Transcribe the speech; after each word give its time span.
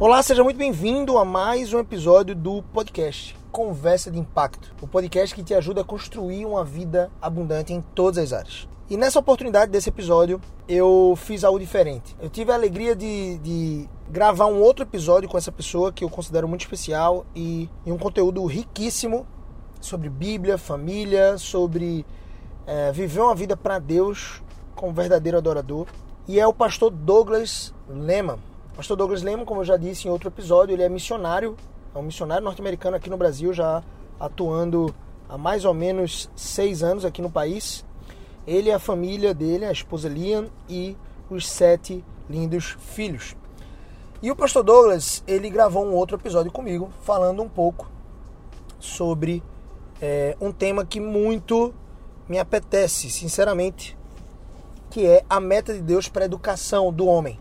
Olá, 0.00 0.22
seja 0.22 0.42
muito 0.42 0.56
bem-vindo 0.56 1.18
a 1.18 1.24
mais 1.24 1.72
um 1.72 1.78
episódio 1.78 2.34
do 2.34 2.62
podcast 2.62 3.36
Conversa 3.52 4.10
de 4.10 4.18
Impacto, 4.18 4.74
o 4.80 4.86
podcast 4.86 5.34
que 5.34 5.42
te 5.42 5.54
ajuda 5.54 5.82
a 5.82 5.84
construir 5.84 6.46
uma 6.46 6.64
vida 6.64 7.10
abundante 7.20 7.72
em 7.72 7.80
todas 7.80 8.18
as 8.18 8.32
áreas. 8.32 8.68
E 8.90 8.96
nessa 8.96 9.18
oportunidade 9.18 9.70
desse 9.70 9.90
episódio, 9.90 10.40
eu 10.66 11.14
fiz 11.16 11.44
algo 11.44 11.58
diferente. 11.58 12.16
Eu 12.20 12.30
tive 12.30 12.50
a 12.50 12.54
alegria 12.54 12.96
de, 12.96 13.38
de 13.38 13.88
gravar 14.10 14.46
um 14.46 14.60
outro 14.62 14.82
episódio 14.82 15.28
com 15.28 15.36
essa 15.36 15.52
pessoa 15.52 15.92
que 15.92 16.02
eu 16.02 16.08
considero 16.08 16.48
muito 16.48 16.62
especial 16.62 17.26
e, 17.36 17.68
e 17.84 17.92
um 17.92 17.98
conteúdo 17.98 18.44
riquíssimo 18.46 19.26
sobre 19.80 20.08
Bíblia, 20.08 20.58
família, 20.58 21.38
sobre 21.38 22.04
é, 22.66 22.92
viver 22.92 23.20
uma 23.20 23.34
vida 23.34 23.56
para 23.56 23.78
Deus 23.78 24.42
como 24.74 24.92
verdadeiro 24.92 25.38
adorador. 25.38 25.86
E 26.26 26.38
é 26.38 26.46
o 26.46 26.52
pastor 26.52 26.90
Douglas 26.90 27.72
Lehman. 27.88 28.38
Pastor 28.76 28.96
Douglas 28.96 29.22
Lehman, 29.22 29.44
como 29.44 29.62
eu 29.62 29.64
já 29.64 29.76
disse 29.76 30.06
em 30.06 30.10
outro 30.10 30.28
episódio, 30.28 30.74
ele 30.74 30.82
é 30.82 30.88
missionário, 30.88 31.56
é 31.94 31.98
um 31.98 32.02
missionário 32.02 32.44
norte-americano 32.44 32.96
aqui 32.96 33.10
no 33.10 33.16
Brasil, 33.16 33.52
já 33.52 33.82
atuando 34.20 34.94
há 35.28 35.36
mais 35.36 35.64
ou 35.64 35.74
menos 35.74 36.30
seis 36.36 36.82
anos 36.82 37.04
aqui 37.04 37.22
no 37.22 37.30
país. 37.30 37.84
Ele 38.46 38.68
e 38.68 38.72
a 38.72 38.78
família 38.78 39.34
dele, 39.34 39.64
a 39.64 39.72
esposa 39.72 40.08
Liam 40.08 40.46
e 40.68 40.96
os 41.30 41.48
sete 41.48 42.04
lindos 42.28 42.76
filhos. 42.80 43.34
E 44.22 44.30
o 44.30 44.36
pastor 44.36 44.62
Douglas, 44.62 45.22
ele 45.26 45.48
gravou 45.48 45.84
um 45.84 45.94
outro 45.94 46.16
episódio 46.16 46.50
comigo, 46.50 46.90
falando 47.02 47.42
um 47.42 47.48
pouco 47.48 47.88
sobre 48.78 49.42
é, 50.00 50.36
um 50.40 50.52
tema 50.52 50.84
que 50.84 51.00
muito 51.00 51.74
me 52.28 52.38
apetece, 52.38 53.10
sinceramente, 53.10 53.96
que 54.90 55.06
é 55.06 55.24
a 55.28 55.40
meta 55.40 55.72
de 55.72 55.80
Deus 55.80 56.08
para 56.08 56.24
a 56.24 56.26
educação 56.26 56.92
do 56.92 57.06
homem. 57.06 57.38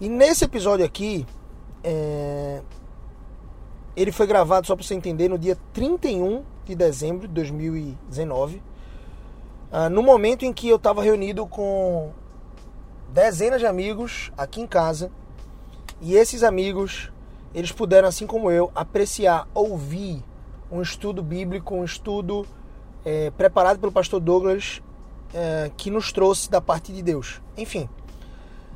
E 0.00 0.08
nesse 0.08 0.44
episódio 0.44 0.84
aqui, 0.84 1.26
é... 1.82 2.60
ele 3.96 4.12
foi 4.12 4.26
gravado, 4.26 4.66
só 4.66 4.74
para 4.74 4.84
você 4.84 4.94
entender, 4.94 5.28
no 5.28 5.38
dia 5.38 5.56
31 5.72 6.44
de 6.64 6.74
dezembro 6.74 7.28
de 7.28 7.34
2019, 7.34 8.62
ah, 9.70 9.88
no 9.88 10.02
momento 10.02 10.44
em 10.44 10.52
que 10.52 10.68
eu 10.68 10.76
estava 10.76 11.02
reunido 11.02 11.46
com 11.46 12.12
dezenas 13.12 13.60
de 13.60 13.66
amigos 13.66 14.32
aqui 14.36 14.60
em 14.60 14.66
casa, 14.66 15.10
e 16.00 16.14
esses 16.14 16.42
amigos, 16.42 17.12
eles 17.54 17.72
puderam, 17.72 18.08
assim 18.08 18.26
como 18.26 18.50
eu, 18.50 18.70
apreciar, 18.74 19.48
ouvir 19.54 20.22
um 20.74 20.82
estudo 20.82 21.22
bíblico, 21.22 21.74
um 21.74 21.84
estudo 21.84 22.44
é, 23.04 23.30
preparado 23.30 23.78
pelo 23.78 23.92
pastor 23.92 24.18
Douglas, 24.18 24.82
é, 25.32 25.70
que 25.76 25.88
nos 25.88 26.12
trouxe 26.12 26.50
da 26.50 26.60
parte 26.60 26.92
de 26.92 27.00
Deus. 27.00 27.40
Enfim, 27.56 27.88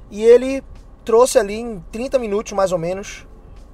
e 0.09 0.23
ele 0.23 0.63
trouxe 1.05 1.39
ali 1.39 1.55
em 1.55 1.81
30 1.91 2.19
minutos 2.19 2.53
mais 2.53 2.71
ou 2.71 2.79
menos 2.79 3.27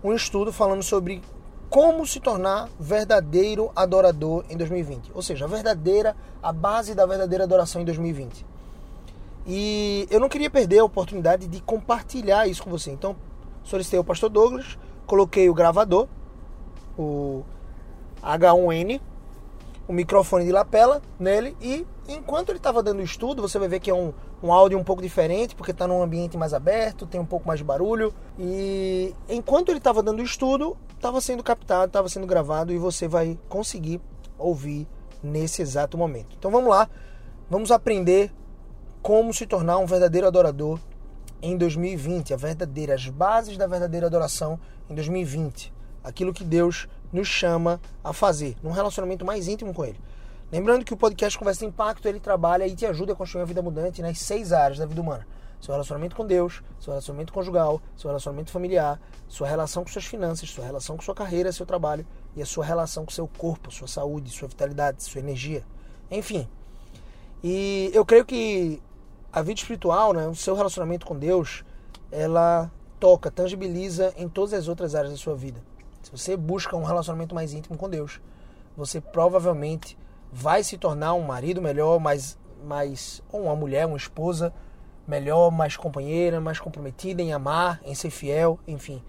um 0.02 0.14
estudo 0.14 0.52
falando 0.52 0.82
sobre 0.82 1.20
como 1.68 2.06
se 2.06 2.18
tornar 2.18 2.68
verdadeiro 2.80 3.70
adorador 3.76 4.44
em 4.48 4.56
2020. 4.56 5.12
Ou 5.14 5.20
seja, 5.20 5.44
a 5.44 5.48
verdadeira, 5.48 6.16
a 6.42 6.52
base 6.52 6.94
da 6.94 7.04
verdadeira 7.04 7.44
adoração 7.44 7.82
em 7.82 7.84
2020. 7.84 8.46
E 9.46 10.06
eu 10.10 10.18
não 10.18 10.28
queria 10.28 10.48
perder 10.48 10.78
a 10.78 10.84
oportunidade 10.84 11.46
de 11.46 11.60
compartilhar 11.60 12.46
isso 12.46 12.62
com 12.62 12.70
você. 12.70 12.90
Então, 12.90 13.16
solicitei 13.62 13.98
o 13.98 14.04
pastor 14.04 14.30
Douglas, 14.30 14.78
coloquei 15.06 15.50
o 15.50 15.54
gravador, 15.54 16.06
o 16.96 17.44
H1N, 18.24 19.00
o 19.86 19.92
microfone 19.92 20.44
de 20.44 20.52
lapela 20.52 21.02
nele 21.18 21.56
e 21.60 21.86
enquanto 22.08 22.48
ele 22.50 22.58
estava 22.58 22.82
dando 22.82 23.00
o 23.00 23.02
estudo, 23.02 23.42
você 23.42 23.58
vai 23.58 23.68
ver 23.68 23.80
que 23.80 23.90
é 23.90 23.94
um, 23.94 24.12
um 24.42 24.52
áudio 24.52 24.78
um 24.78 24.84
pouco 24.84 25.02
diferente, 25.02 25.54
porque 25.54 25.70
está 25.70 25.86
num 25.86 26.02
ambiente 26.02 26.36
mais 26.36 26.54
aberto, 26.54 27.06
tem 27.06 27.20
um 27.20 27.26
pouco 27.26 27.46
mais 27.46 27.58
de 27.58 27.64
barulho. 27.64 28.14
E 28.38 29.14
enquanto 29.28 29.68
ele 29.68 29.78
estava 29.78 30.02
dando 30.02 30.20
o 30.20 30.22
estudo, 30.22 30.76
estava 30.94 31.20
sendo 31.20 31.42
captado, 31.42 31.86
estava 31.86 32.08
sendo 32.08 32.26
gravado 32.26 32.72
e 32.72 32.78
você 32.78 33.06
vai 33.06 33.38
conseguir 33.48 34.00
ouvir 34.38 34.86
nesse 35.22 35.62
exato 35.62 35.96
momento. 35.96 36.36
Então 36.38 36.50
vamos 36.50 36.70
lá, 36.70 36.88
vamos 37.48 37.70
aprender 37.70 38.32
como 39.02 39.32
se 39.34 39.46
tornar 39.46 39.78
um 39.78 39.86
verdadeiro 39.86 40.26
adorador 40.26 40.78
em 41.42 41.58
2020, 41.58 42.32
a 42.32 42.36
verdadeira, 42.36 42.94
as 42.94 43.06
bases 43.08 43.58
da 43.58 43.66
verdadeira 43.66 44.06
adoração 44.06 44.58
em 44.88 44.94
2020. 44.94 45.72
Aquilo 46.02 46.32
que 46.32 46.44
Deus 46.44 46.88
nos 47.14 47.28
chama 47.28 47.80
a 48.02 48.12
fazer, 48.12 48.56
num 48.62 48.72
relacionamento 48.72 49.24
mais 49.24 49.46
íntimo 49.48 49.72
com 49.72 49.84
Ele. 49.84 49.98
Lembrando 50.52 50.84
que 50.84 50.92
o 50.92 50.96
podcast 50.96 51.38
Conversa 51.38 51.64
Impacto 51.64 52.06
ele 52.06 52.20
trabalha 52.20 52.66
e 52.66 52.76
te 52.76 52.84
ajuda 52.86 53.12
a 53.12 53.16
construir 53.16 53.42
uma 53.42 53.46
vida 53.46 53.60
abundante 53.60 54.02
nas 54.02 54.18
seis 54.18 54.52
áreas 54.52 54.78
da 54.78 54.86
vida 54.86 55.00
humana: 55.00 55.26
seu 55.60 55.72
relacionamento 55.72 56.14
com 56.14 56.26
Deus, 56.26 56.62
seu 56.78 56.92
relacionamento 56.92 57.32
conjugal, 57.32 57.80
seu 57.96 58.08
relacionamento 58.08 58.50
familiar, 58.50 59.00
sua 59.28 59.48
relação 59.48 59.82
com 59.82 59.90
suas 59.90 60.04
finanças, 60.04 60.50
sua 60.50 60.64
relação 60.64 60.96
com 60.96 61.02
sua 61.02 61.14
carreira, 61.14 61.50
seu 61.50 61.64
trabalho 61.64 62.06
e 62.36 62.42
a 62.42 62.46
sua 62.46 62.64
relação 62.64 63.04
com 63.04 63.10
seu 63.10 63.26
corpo, 63.26 63.70
sua 63.72 63.88
saúde, 63.88 64.30
sua 64.30 64.48
vitalidade, 64.48 65.02
sua 65.02 65.20
energia. 65.20 65.64
Enfim. 66.10 66.48
E 67.42 67.90
eu 67.92 68.04
creio 68.04 68.24
que 68.24 68.82
a 69.32 69.42
vida 69.42 69.58
espiritual, 69.58 70.12
né, 70.12 70.26
o 70.26 70.34
seu 70.34 70.54
relacionamento 70.54 71.04
com 71.04 71.18
Deus, 71.18 71.64
ela 72.12 72.70
toca, 73.00 73.30
tangibiliza 73.30 74.14
em 74.16 74.28
todas 74.28 74.54
as 74.54 74.68
outras 74.68 74.94
áreas 74.94 75.12
da 75.12 75.18
sua 75.18 75.34
vida. 75.34 75.60
Você 76.14 76.36
busca 76.36 76.76
um 76.76 76.84
relacionamento 76.84 77.34
mais 77.34 77.52
íntimo 77.52 77.76
com 77.76 77.90
Deus, 77.90 78.20
você 78.76 79.00
provavelmente 79.00 79.98
vai 80.30 80.62
se 80.62 80.78
tornar 80.78 81.14
um 81.14 81.22
marido 81.22 81.60
melhor, 81.60 81.98
mais, 81.98 82.38
mais 82.64 83.20
ou 83.32 83.42
uma 83.42 83.56
mulher, 83.56 83.84
uma 83.84 83.96
esposa 83.96 84.54
melhor, 85.08 85.50
mais 85.50 85.76
companheira, 85.76 86.40
mais 86.40 86.60
comprometida 86.60 87.20
em 87.20 87.32
amar, 87.32 87.80
em 87.84 87.96
ser 87.96 88.10
fiel, 88.10 88.60
enfim. 88.66 89.02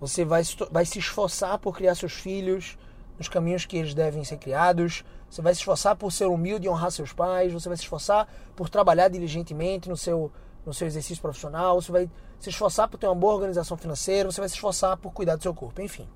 Você 0.00 0.24
vai, 0.24 0.42
vai 0.70 0.86
se 0.86 0.98
esforçar 0.98 1.58
por 1.58 1.76
criar 1.76 1.94
seus 1.94 2.14
filhos 2.14 2.78
nos 3.18 3.28
caminhos 3.28 3.66
que 3.66 3.76
eles 3.76 3.92
devem 3.92 4.24
ser 4.24 4.38
criados. 4.38 5.04
Você 5.28 5.42
vai 5.42 5.52
se 5.54 5.60
esforçar 5.60 5.94
por 5.94 6.10
ser 6.10 6.24
humilde 6.24 6.66
e 6.66 6.70
honrar 6.70 6.90
seus 6.90 7.12
pais. 7.12 7.52
Você 7.52 7.68
vai 7.68 7.76
se 7.76 7.82
esforçar 7.82 8.26
por 8.56 8.70
trabalhar 8.70 9.08
diligentemente 9.08 9.90
no 9.90 9.96
seu, 9.96 10.32
no 10.64 10.72
seu 10.72 10.86
exercício 10.86 11.20
profissional. 11.20 11.80
Você 11.80 11.92
vai 11.92 12.10
se 12.38 12.48
esforçar 12.48 12.88
por 12.88 12.96
ter 12.96 13.06
uma 13.06 13.14
boa 13.14 13.34
organização 13.34 13.76
financeira. 13.76 14.30
Você 14.30 14.40
vai 14.40 14.48
se 14.48 14.54
esforçar 14.54 14.96
por 14.96 15.12
cuidar 15.12 15.36
do 15.36 15.42
seu 15.42 15.52
corpo. 15.52 15.82
Enfim. 15.82 16.08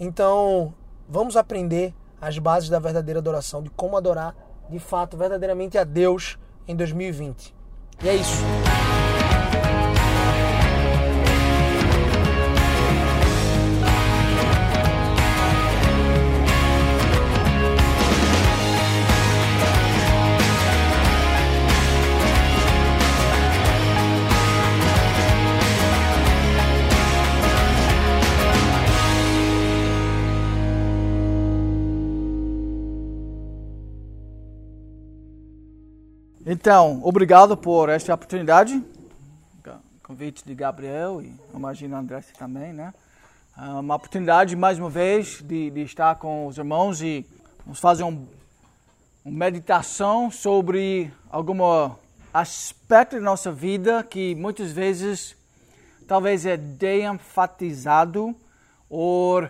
Então, 0.00 0.72
vamos 1.06 1.36
aprender 1.36 1.94
as 2.18 2.38
bases 2.38 2.70
da 2.70 2.78
verdadeira 2.78 3.20
adoração, 3.20 3.62
de 3.62 3.68
como 3.68 3.98
adorar 3.98 4.34
de 4.70 4.78
fato 4.78 5.14
verdadeiramente 5.14 5.76
a 5.76 5.84
Deus 5.84 6.38
em 6.66 6.74
2020. 6.74 7.54
E 8.02 8.08
é 8.08 8.14
isso. 8.14 8.69
Então, 36.60 37.00
obrigado 37.02 37.56
por 37.56 37.88
esta 37.88 38.12
oportunidade. 38.12 38.84
Convite 40.02 40.44
de 40.44 40.54
Gabriel 40.54 41.22
e 41.22 41.34
imagino 41.54 41.96
André 41.96 42.22
também, 42.38 42.70
né? 42.70 42.92
Ah, 43.56 43.80
uma 43.80 43.94
oportunidade, 43.94 44.54
mais 44.54 44.78
uma 44.78 44.90
vez, 44.90 45.40
de, 45.40 45.70
de 45.70 45.80
estar 45.80 46.16
com 46.16 46.46
os 46.46 46.58
irmãos 46.58 47.00
e 47.00 47.24
vamos 47.64 47.80
fazer 47.80 48.02
um, 48.02 48.26
uma 49.24 49.38
meditação 49.46 50.30
sobre 50.30 51.10
algum 51.30 51.56
aspecto 52.30 53.16
da 53.16 53.22
nossa 53.22 53.50
vida 53.50 54.04
que 54.04 54.34
muitas 54.34 54.70
vezes 54.70 55.34
talvez 56.06 56.44
é 56.44 56.58
de-enfatizado 56.58 58.36
ou 58.90 59.48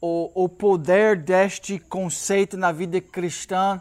o 0.00 0.48
poder 0.48 1.16
deste 1.16 1.78
conceito 1.78 2.56
na 2.56 2.72
vida 2.72 3.00
cristã 3.00 3.80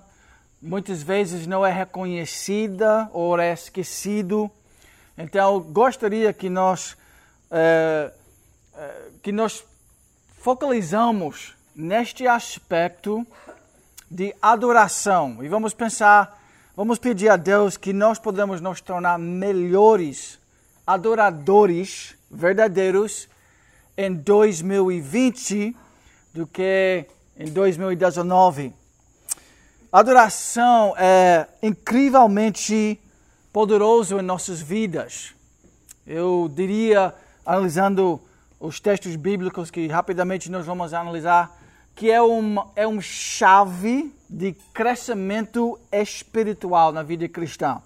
muitas 0.68 1.02
vezes 1.02 1.48
não 1.48 1.66
é 1.66 1.72
reconhecida 1.72 3.10
ou 3.14 3.40
é 3.40 3.54
esquecido. 3.54 4.52
Então, 5.18 5.60
gostaria 5.60 6.32
que 6.34 6.50
nós 6.50 6.98
é, 7.50 8.12
que 9.24 9.32
nós 9.32 9.64
focalizamos 10.40 11.56
neste 11.76 12.28
aspecto 12.28 13.26
de 14.10 14.36
adoração 14.42 15.44
e 15.44 15.48
vamos 15.48 15.74
pensar, 15.74 16.42
vamos 16.76 17.00
pedir 17.00 17.30
a 17.30 17.38
Deus 17.38 17.78
que 17.78 17.92
nós 17.92 18.20
podemos 18.20 18.62
nos 18.62 18.80
tornar 18.82 19.18
melhores 19.18 20.40
adoradores 20.86 22.16
verdadeiros 22.30 23.28
em 23.98 24.14
2020 24.14 25.76
do 26.34 26.46
que 26.46 27.06
em 27.38 27.52
2019. 27.52 28.74
Adoração 29.92 30.94
é 30.98 31.48
incrivelmente 31.64 33.00
poderoso 33.54 34.20
em 34.20 34.22
nossas 34.22 34.62
vidas. 34.62 35.34
Eu 36.06 36.52
diria, 36.54 37.16
analisando 37.46 38.20
os 38.60 38.82
textos 38.82 39.16
bíblicos 39.16 39.72
que 39.72 39.88
rapidamente 39.88 40.52
nós 40.52 40.66
vamos 40.66 40.94
analisar, 40.94 41.58
que 41.96 42.12
é 42.12 42.22
uma, 42.22 42.68
é 42.76 42.86
uma 42.86 43.02
chave 43.02 44.14
de 44.30 44.54
crescimento 44.74 45.80
espiritual 45.90 46.92
na 46.92 47.02
vida 47.02 47.28
cristã. 47.30 47.82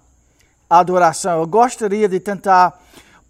Adoração. 0.68 1.38
Eu 1.38 1.46
gostaria 1.46 2.08
de 2.08 2.18
tentar 2.18 2.80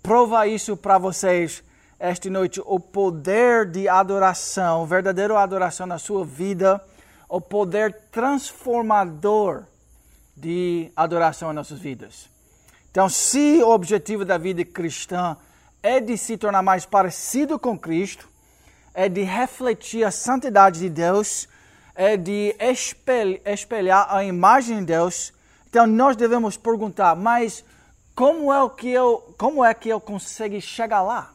provar 0.02 0.46
isso 0.46 0.78
para 0.78 0.96
vocês 0.96 1.62
esta 1.98 2.30
noite. 2.30 2.62
O 2.64 2.80
poder 2.80 3.66
de 3.70 3.86
adoração, 3.86 4.86
verdadeira 4.86 5.38
adoração 5.38 5.86
na 5.86 5.98
sua 5.98 6.25
vida, 6.25 6.82
o 7.32 7.40
poder 7.40 7.94
transformador 8.11 9.64
de 10.37 10.93
adoração 10.94 11.50
em 11.50 11.55
nossas 11.55 11.79
vidas. 11.79 12.29
Então, 12.90 13.08
se 13.08 13.62
o 13.62 13.70
objetivo 13.70 14.23
da 14.23 14.37
vida 14.37 14.62
cristã 14.67 15.34
é 15.82 15.99
de 15.99 16.19
se 16.19 16.37
tornar 16.37 16.61
mais 16.61 16.84
parecido 16.84 17.58
com 17.58 17.79
Cristo, 17.79 18.29
é 18.93 19.08
de 19.08 19.23
refletir 19.23 20.05
a 20.05 20.11
santidade 20.11 20.81
de 20.81 20.90
Deus, 20.90 21.49
é 21.94 22.19
de 22.19 22.55
espelhar 23.46 24.14
a 24.14 24.23
imagem 24.23 24.81
de 24.81 24.85
Deus. 24.85 25.32
Então 25.70 25.87
nós 25.87 26.17
devemos 26.17 26.58
perguntar, 26.58 27.17
mas 27.17 27.64
como 28.14 28.52
é 28.52 28.69
que 28.76 28.90
eu, 28.90 29.35
como 29.38 29.64
é 29.64 29.73
que 29.73 29.88
eu 29.88 29.99
consigo 29.99 30.61
chegar 30.61 31.00
lá? 31.00 31.32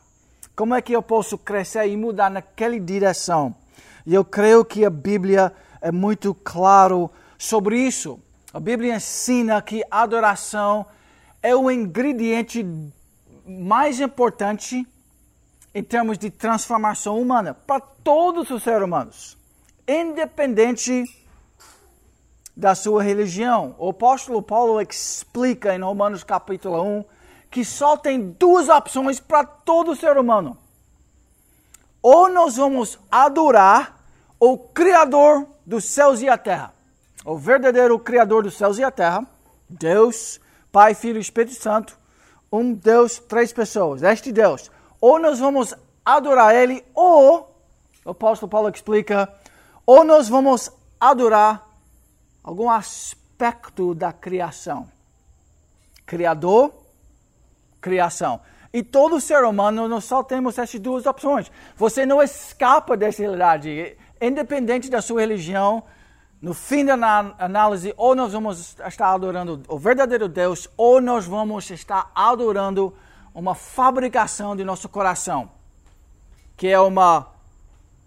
Como 0.56 0.76
é 0.76 0.82
que 0.84 0.94
eu 0.94 1.02
posso 1.02 1.40
crescer 1.40 1.88
e 1.88 1.98
mudar 1.98 2.30
naquela 2.30 2.80
direção? 2.80 3.56
E 4.06 4.14
eu 4.14 4.24
creio 4.24 4.64
que 4.64 4.86
a 4.86 4.92
Bíblia 4.92 5.52
é 5.82 5.92
muito 5.92 6.34
claro 6.34 7.10
sobre 7.38 7.80
isso. 7.80 8.20
A 8.54 8.60
Bíblia 8.60 8.96
ensina 8.96 9.62
que 9.62 9.84
adoração 9.92 10.86
é 11.42 11.56
o 11.56 11.70
ingrediente 11.70 12.66
mais 13.46 14.00
importante 14.00 14.88
em 15.74 15.84
termos 15.84 16.18
de 16.18 16.30
transformação 16.30 17.22
humana 17.22 17.54
para 17.54 17.80
todos 17.80 18.50
os 18.50 18.64
seres 18.64 18.84
humanos, 18.84 19.38
independente 19.88 21.04
da 22.56 22.74
sua 22.74 23.04
religião. 23.04 23.76
O 23.78 23.90
apóstolo 23.90 24.42
Paulo 24.42 24.82
explica 24.82 25.76
em 25.76 25.82
Romanos 25.82 26.24
capítulo 26.24 26.82
1 26.82 27.06
que 27.52 27.64
só 27.64 27.96
tem 27.96 28.32
duas 28.32 28.68
opções 28.70 29.20
para 29.20 29.46
todo 29.46 29.96
ser 29.96 30.18
humano. 30.18 30.58
Ou 32.02 32.30
nós 32.30 32.58
vamos 32.58 33.00
adorar 33.12 33.98
o 34.40 34.58
Criador 34.58 35.48
dos 35.68 35.86
céus 35.86 36.22
e 36.22 36.28
a 36.28 36.38
terra, 36.38 36.74
o 37.24 37.38
verdadeiro 37.38 38.00
Criador 38.00 38.42
dos 38.42 38.58
céus 38.58 38.80
e 38.80 38.84
a 38.84 38.90
terra, 38.90 39.24
Deus, 39.70 40.40
Pai, 40.72 40.96
Filho 40.96 41.18
e 41.18 41.22
Espírito 41.22 41.62
Santo, 41.62 41.96
um 42.52 42.74
Deus, 42.74 43.20
três 43.20 43.54
pessoas, 43.54 44.02
este 44.02 44.32
Deus 44.32 44.72
ou 45.00 45.20
nós 45.20 45.40
vamos 45.40 45.74
adorar 46.06 46.56
Ele, 46.56 46.84
ou, 46.94 47.56
o 48.04 48.12
apóstolo 48.12 48.50
Paulo 48.50 48.70
explica, 48.70 49.32
ou 49.86 50.04
nós 50.04 50.28
vamos 50.28 50.72
adorar 51.00 51.66
algum 52.44 52.70
aspecto 52.70 53.94
da 53.94 54.12
criação. 54.12 54.90
Criador, 56.06 56.74
criação. 57.82 58.40
E 58.74 58.84
todo 58.84 59.22
ser 59.22 59.44
humano, 59.44 59.88
nós 59.88 60.06
só 60.06 60.24
temos 60.24 60.58
essas 60.58 60.80
duas 60.80 61.06
opções. 61.06 61.52
Você 61.76 62.06
não 62.06 62.22
escapa 62.22 62.98
dessa 62.98 63.22
realidade. 63.22 63.98
Independente 64.22 64.90
da 64.90 65.02
sua 65.02 65.22
religião, 65.22 65.84
no 66.42 66.54
fim 66.54 66.86
da 66.86 66.94
análise, 67.40 67.94
ou 67.98 68.16
nós 68.16 68.34
vamos 68.34 68.76
estar 68.88 69.14
adorando 69.14 69.62
o 69.68 69.78
verdadeiro 69.78 70.28
Deus, 70.28 70.70
ou 70.78 71.02
nós 71.02 71.26
vamos 71.26 71.70
estar 71.72 72.12
adorando 72.14 72.94
uma 73.34 73.56
fabricação 73.56 74.56
de 74.56 74.64
nosso 74.64 74.88
coração, 74.90 75.50
que 76.56 76.68
é 76.68 76.80
uma 76.80 77.28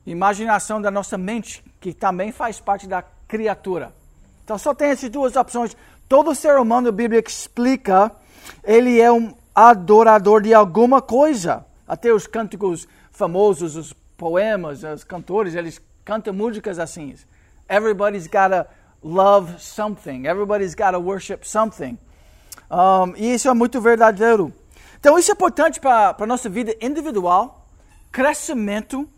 imaginação 0.06 0.80
da 0.80 0.90
nossa 0.90 1.18
mente, 1.18 1.64
que 1.80 1.92
também 1.92 2.32
faz 2.32 2.60
parte 2.60 2.86
da 2.86 3.02
criatura. 3.26 3.92
Então 4.44 4.58
só 4.58 4.74
tem 4.74 4.90
essas 4.90 5.10
duas 5.10 5.36
opções. 5.36 5.76
Todo 6.08 6.34
ser 6.34 6.58
humano, 6.58 6.88
a 6.88 6.92
Bíblia 6.92 7.22
explica, 7.24 8.10
ele 8.64 9.00
é 9.00 9.10
um 9.10 9.32
adorador 9.54 10.42
de 10.42 10.52
alguma 10.52 11.00
coisa. 11.00 11.64
Até 11.86 12.12
os 12.12 12.26
cânticos 12.26 12.88
famosos, 13.10 13.76
os 13.76 13.92
poemas, 14.16 14.82
os 14.82 15.04
cantores, 15.04 15.54
eles 15.54 15.80
cantam 16.10 16.34
músicas 16.34 16.80
assim. 16.80 17.14
Everybody's 17.68 18.26
gotta 18.26 18.66
love 19.00 19.60
something. 19.60 20.26
Everybody's 20.26 20.74
gotta 20.74 20.98
worship 20.98 21.44
something. 21.44 21.96
Um, 22.68 23.14
e 23.16 23.34
isso 23.34 23.48
é 23.48 23.54
muito 23.54 23.80
verdadeiro. 23.80 24.52
Então, 24.98 25.16
isso 25.16 25.30
é 25.30 25.34
importante 25.34 25.78
para 25.78 26.16
a 26.18 26.26
nossa 26.26 26.48
vida 26.48 26.74
individual, 26.80 27.64
crescimento 28.10 29.08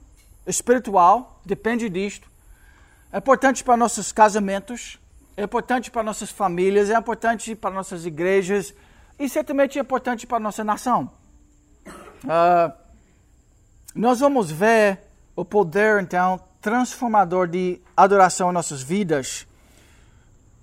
espiritual, 0.47 1.41
depende 1.47 1.89
disto. 1.89 2.29
É 3.11 3.17
importante 3.17 3.65
para 3.65 3.75
nossos 3.75 4.13
casamentos, 4.13 4.99
é 5.35 5.45
importante 5.45 5.91
para 5.91 6.03
nossas 6.03 6.31
famílias, 6.31 6.91
é 6.91 6.99
importante 6.99 7.57
para 7.57 7.71
nossas 7.71 8.05
igrejas 8.05 8.75
e 9.19 9.31
certamente 9.31 9.79
é 9.79 9.81
importante 9.81 10.27
para 10.27 10.39
nossa 10.39 10.63
nação. 10.63 11.11
Uh, 11.87 12.71
nós 13.95 14.21
vamos 14.21 14.51
ver 14.51 15.01
o 15.35 15.43
poder, 15.43 16.03
então, 16.03 16.39
transformador 16.63 17.49
de 17.49 17.81
adoração 17.97 18.51
em 18.51 18.55
nossas 18.55 18.81
vidas, 18.81 19.47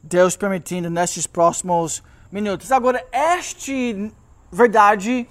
Deus 0.02 0.38
permitindo, 0.38 0.90
nesses 0.90 1.28
próximos 1.28 2.02
minutos. 2.32 2.72
Agora, 2.72 3.06
este 3.12 4.12
verdade 4.50 5.28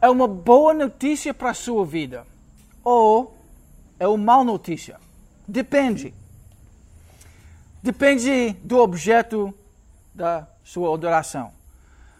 é 0.00 0.10
uma 0.10 0.28
boa 0.28 0.74
notícia 0.74 1.32
para 1.32 1.50
a 1.50 1.54
sua 1.54 1.84
vida 1.86 2.26
ou 2.84 3.36
é 3.98 4.06
uma 4.06 4.36
má 4.36 4.44
notícia. 4.44 5.00
Depende. 5.48 6.12
Depende 7.82 8.52
do 8.62 8.78
objeto 8.78 9.52
da 10.14 10.46
sua 10.62 10.94
adoração. 10.94 11.52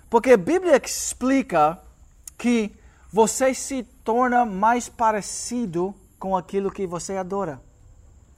Porque 0.09 0.33
a 0.33 0.37
Bíblia 0.37 0.81
explica 0.83 1.79
que 2.39 2.73
você 3.13 3.53
se 3.53 3.83
torna 4.03 4.47
mais 4.47 4.89
parecido 4.89 5.95
com 6.19 6.35
aquilo 6.35 6.71
que 6.71 6.87
você 6.87 7.17
adora. 7.17 7.61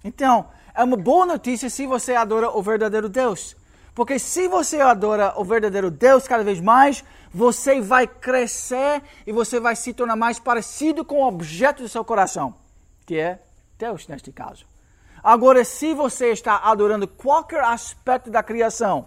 Então, 0.05 0.47
é 0.75 0.85
uma 0.85 0.97
boa 0.97 1.25
notícia 1.25 1.71
se 1.71 1.87
você 1.87 2.15
adora 2.15 2.51
o 2.51 2.63
verdadeiro 2.63 3.09
Deus. 3.09 3.57
Porque 3.95 4.19
se 4.19 4.47
você 4.49 4.81
adora 4.81 5.33
o 5.37 5.45
verdadeiro 5.45 5.91
Deus 5.91 6.29
cada 6.29 6.45
vez 6.45 6.61
mais, 6.61 7.03
você 7.33 7.81
vai 7.81 8.07
crescer 8.07 9.03
e 9.27 9.33
você 9.33 9.59
vai 9.59 9.75
se 9.75 9.95
tornar 9.95 10.17
mais 10.17 10.39
parecido 10.39 11.05
com 11.05 11.23
o 11.23 11.27
objeto 11.27 11.83
do 11.83 11.89
seu 11.89 12.05
coração, 12.05 12.55
que 13.07 13.19
é 13.19 13.41
Deus 13.79 14.07
neste 14.07 14.31
caso. 14.31 14.67
Agora, 15.23 15.65
se 15.65 15.95
você 15.95 16.33
está 16.33 16.59
adorando 16.59 17.09
qualquer 17.09 17.65
aspecto 17.65 18.31
da 18.31 18.43
criação, 18.43 19.07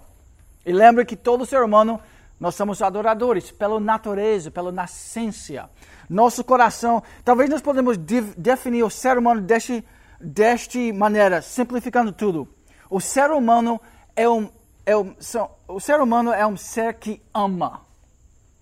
e 0.66 0.74
lembre 0.74 1.06
que 1.06 1.16
todo 1.16 1.46
ser 1.46 1.62
humano, 1.62 2.02
nós 2.40 2.56
somos 2.56 2.82
adoradores 2.82 3.52
pela 3.52 3.80
natureza, 3.80 4.50
pela 4.50 4.72
nascência. 4.72 5.70
Nosso 6.10 6.44
coração, 6.44 7.04
talvez 7.24 7.50
nós 7.50 7.62
podemos 7.62 7.98
de 7.98 8.22
definir 8.38 8.84
o 8.84 8.90
ser 8.90 9.18
humano 9.18 9.42
deste, 9.42 9.84
deste 10.20 10.92
maneira, 10.92 11.42
simplificando 11.42 12.12
tudo. 12.12 12.48
O 12.90 13.00
ser 13.00 13.32
humano 13.32 13.80
é 14.16 14.28
um 14.28 14.50
é 14.88 14.96
um, 14.96 15.14
são, 15.20 15.52
o 15.68 15.82
ser 15.82 16.00
humano 16.00 16.32
é 16.32 16.48
um 16.48 16.56
ser 16.56 16.94
que 16.94 17.22
ama, 17.34 17.82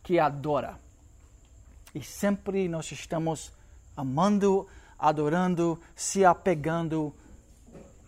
que 0.03 0.17
adora. 0.17 0.75
E 1.93 2.01
sempre 2.01 2.67
nós 2.67 2.91
estamos 2.91 3.51
amando, 3.95 4.67
adorando, 4.97 5.79
se 5.95 6.25
apegando 6.25 7.13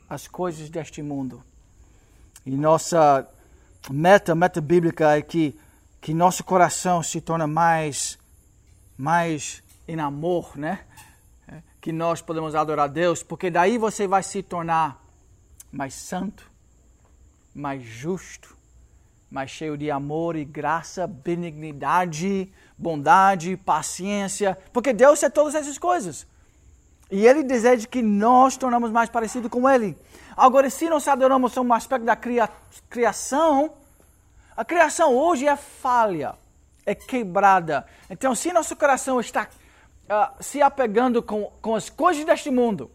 às 0.09 0.27
coisas 0.27 0.67
deste 0.67 1.03
mundo. 1.03 1.43
E 2.43 2.49
nossa 2.49 3.29
meta, 3.87 4.33
meta 4.33 4.59
bíblica 4.59 5.15
é 5.15 5.21
que, 5.21 5.55
que 6.01 6.11
nosso 6.11 6.43
coração 6.43 7.03
se 7.03 7.21
torne 7.21 7.45
mais, 7.45 8.17
mais 8.97 9.61
em 9.87 9.99
amor, 9.99 10.57
né? 10.57 10.86
Que 11.79 11.91
nós 11.91 12.21
podemos 12.21 12.55
adorar 12.55 12.89
Deus, 12.89 13.23
porque 13.23 13.49
daí 13.49 13.77
você 13.77 14.07
vai 14.07 14.23
se 14.23 14.41
tornar 14.41 15.03
mais 15.71 15.93
santo, 15.93 16.49
mais 17.53 17.83
justo, 17.83 18.55
mais 19.29 19.49
cheio 19.49 19.77
de 19.77 19.91
amor 19.91 20.35
e 20.35 20.45
graça, 20.45 21.05
benignidade, 21.05 22.51
bondade, 22.77 23.57
paciência, 23.57 24.57
porque 24.71 24.93
Deus 24.93 25.21
é 25.23 25.29
todas 25.29 25.55
essas 25.55 25.77
coisas. 25.77 26.25
E 27.09 27.25
Ele 27.25 27.43
deseja 27.43 27.87
que 27.87 28.01
nós 28.01 28.57
tornamos 28.57 28.91
mais 28.91 29.09
parecido 29.09 29.49
com 29.49 29.69
Ele. 29.69 29.97
Agora, 30.35 30.69
se 30.69 30.89
nós 30.89 31.07
adoramos 31.07 31.55
um 31.57 31.73
aspecto 31.73 32.05
da 32.05 32.15
cria 32.15 32.49
criação, 32.89 33.73
a 34.55 34.63
criação 34.63 35.15
hoje 35.15 35.47
é 35.47 35.55
falha, 35.55 36.35
é 36.85 36.93
quebrada. 36.93 37.85
Então, 38.09 38.35
se 38.35 38.51
nosso 38.51 38.75
coração 38.75 39.19
está 39.19 39.47
uh, 40.09 40.43
se 40.43 40.61
apegando 40.61 41.21
com, 41.21 41.51
com 41.61 41.75
as 41.75 41.89
coisas 41.89 42.25
deste 42.25 42.49
mundo, 42.49 42.89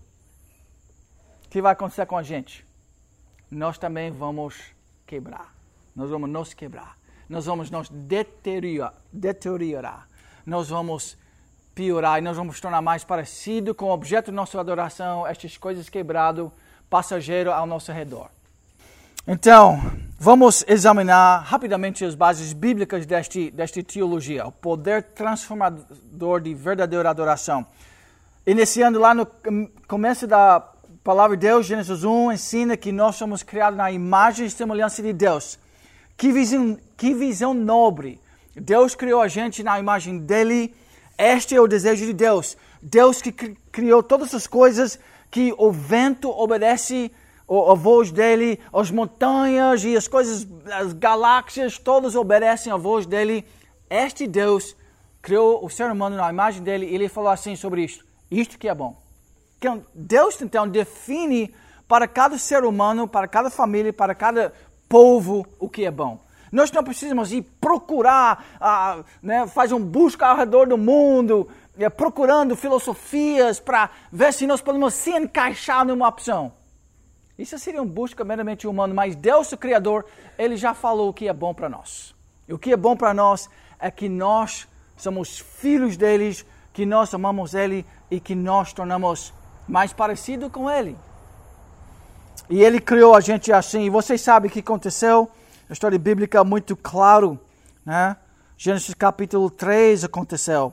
que 1.50 1.60
vai 1.60 1.72
acontecer 1.72 2.06
com 2.06 2.16
a 2.16 2.22
gente? 2.22 2.64
Nós 3.50 3.76
também 3.78 4.10
vamos 4.10 4.56
quebrar. 5.06 5.54
Nós 5.94 6.08
vamos 6.08 6.30
nos 6.30 6.54
quebrar. 6.54 6.96
Nós 7.28 7.46
vamos 7.46 7.70
nos 7.70 7.88
deteriorar. 7.88 8.94
deteriorar. 9.12 10.08
Nós 10.46 10.68
vamos 10.68 11.16
piorar 11.74 12.18
e 12.18 12.22
nós 12.22 12.36
vamos 12.36 12.60
tornar 12.60 12.82
mais 12.82 13.04
parecido 13.04 13.74
com 13.74 13.86
o 13.86 13.92
objeto 13.92 14.30
de 14.30 14.36
nossa 14.36 14.58
adoração, 14.58 15.26
estas 15.26 15.56
coisas 15.56 15.88
quebrado, 15.88 16.52
passageiro 16.88 17.52
ao 17.52 17.66
nosso 17.66 17.92
redor. 17.92 18.30
Então, 19.26 19.80
vamos 20.24 20.64
examinar 20.68 21.40
rapidamente 21.40 22.04
as 22.04 22.14
bases 22.14 22.52
bíblicas 22.52 23.04
deste, 23.04 23.50
desta 23.50 23.82
teologia, 23.82 24.46
o 24.46 24.52
poder 24.52 25.02
transformador 25.02 26.40
de 26.40 26.54
verdadeira 26.54 27.10
adoração. 27.10 27.66
Iniciando 28.46 29.00
lá 29.00 29.12
no 29.14 29.26
começo 29.88 30.28
da 30.28 30.60
palavra 31.02 31.36
de 31.36 31.48
Deus, 31.48 31.66
Gênesis 31.66 32.04
1, 32.04 32.30
ensina 32.34 32.76
que 32.76 32.92
nós 32.92 33.16
somos 33.16 33.42
criados 33.42 33.76
na 33.76 33.90
imagem 33.90 34.46
e 34.46 34.50
semelhança 34.50 35.02
de 35.02 35.12
Deus. 35.12 35.58
Que 36.16 36.30
visão, 36.30 36.78
que 36.96 37.12
visão 37.14 37.52
nobre! 37.52 38.20
Deus 38.54 38.94
criou 38.94 39.22
a 39.22 39.26
gente 39.26 39.64
na 39.64 39.80
imagem 39.80 40.18
dele. 40.18 40.72
Este 41.18 41.56
é 41.56 41.60
o 41.60 41.66
desejo 41.66 42.06
de 42.06 42.12
Deus. 42.12 42.56
Deus 42.80 43.20
que 43.20 43.32
criou 43.32 44.04
todas 44.04 44.32
as 44.36 44.46
coisas, 44.46 45.00
que 45.32 45.52
o 45.58 45.72
vento 45.72 46.30
obedece 46.30 47.10
a 47.70 47.74
voz 47.74 48.10
dele, 48.10 48.58
as 48.72 48.90
montanhas 48.90 49.84
e 49.84 49.96
as 49.96 50.08
coisas, 50.08 50.46
as 50.72 50.92
galáxias, 50.92 51.78
todas 51.78 52.14
obedecem 52.14 52.72
à 52.72 52.76
voz 52.76 53.06
dele. 53.06 53.44
Este 53.90 54.26
Deus 54.26 54.76
criou 55.20 55.64
o 55.64 55.70
ser 55.70 55.90
humano 55.90 56.16
na 56.16 56.30
imagem 56.30 56.62
dele 56.62 56.86
e 56.86 56.94
ele 56.94 57.08
falou 57.08 57.30
assim 57.30 57.54
sobre 57.56 57.84
isto 57.84 58.12
isto 58.32 58.58
que 58.58 58.68
é 58.68 58.74
bom. 58.74 58.96
Então, 59.58 59.84
Deus 59.94 60.40
então 60.40 60.66
define 60.66 61.54
para 61.86 62.08
cada 62.08 62.38
ser 62.38 62.64
humano, 62.64 63.06
para 63.06 63.28
cada 63.28 63.50
família, 63.50 63.92
para 63.92 64.14
cada 64.14 64.52
povo 64.88 65.46
o 65.58 65.68
que 65.68 65.84
é 65.84 65.90
bom. 65.90 66.18
Nós 66.50 66.70
não 66.72 66.82
precisamos 66.82 67.32
ir 67.32 67.42
procurar, 67.60 68.44
uh, 68.60 69.04
né, 69.22 69.46
fazer 69.46 69.74
um 69.74 69.84
busca 69.84 70.26
ao 70.26 70.36
redor 70.36 70.66
do 70.66 70.76
mundo, 70.76 71.48
uh, 71.76 71.90
procurando 71.90 72.56
filosofias 72.56 73.60
para 73.60 73.90
ver 74.10 74.32
se 74.32 74.46
nós 74.46 74.60
podemos 74.60 74.94
se 74.94 75.10
encaixar 75.10 75.84
numa 75.84 76.08
opção. 76.08 76.52
Isso 77.42 77.58
seria 77.58 77.82
um 77.82 77.86
busca 77.86 78.22
meramente 78.24 78.68
humano, 78.68 78.94
mas 78.94 79.16
Deus, 79.16 79.50
o 79.50 79.56
Criador, 79.56 80.06
Ele 80.38 80.56
já 80.56 80.72
falou 80.74 81.08
o 81.08 81.12
que 81.12 81.26
é 81.26 81.32
bom 81.32 81.52
para 81.52 81.68
nós. 81.68 82.14
E 82.46 82.54
o 82.54 82.58
que 82.58 82.72
é 82.72 82.76
bom 82.76 82.96
para 82.96 83.12
nós 83.12 83.50
é 83.80 83.90
que 83.90 84.08
nós 84.08 84.68
somos 84.96 85.40
filhos 85.40 85.96
deles, 85.96 86.46
que 86.72 86.86
nós 86.86 87.12
amamos 87.12 87.52
Ele 87.52 87.84
e 88.08 88.20
que 88.20 88.36
nós 88.36 88.72
tornamos 88.72 89.34
mais 89.66 89.92
parecido 89.92 90.48
com 90.48 90.70
Ele. 90.70 90.96
E 92.48 92.62
Ele 92.62 92.80
criou 92.80 93.16
a 93.16 93.20
gente 93.20 93.52
assim. 93.52 93.86
E 93.86 93.90
vocês 93.90 94.20
sabem 94.20 94.48
o 94.48 94.52
que 94.52 94.60
aconteceu? 94.60 95.28
A 95.68 95.72
história 95.72 95.98
bíblica 95.98 96.38
é 96.38 96.44
muito 96.44 96.76
claro. 96.76 97.40
Né? 97.84 98.16
Gênesis 98.56 98.94
capítulo 98.94 99.50
3 99.50 100.04
aconteceu. 100.04 100.72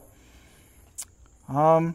Um, 1.50 1.92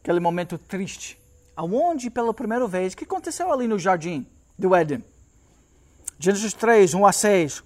aquele 0.00 0.20
momento 0.20 0.56
triste. 0.56 1.20
Aonde, 1.56 2.10
pela 2.10 2.32
primeira 2.32 2.66
vez, 2.66 2.92
o 2.92 2.96
que 2.96 3.04
aconteceu 3.04 3.52
ali 3.52 3.68
no 3.68 3.78
jardim 3.78 4.26
do 4.58 4.74
Éden? 4.74 5.04
Gênesis 6.18 6.54
3, 6.54 6.94
1 6.94 7.06
a 7.06 7.12
6. 7.12 7.64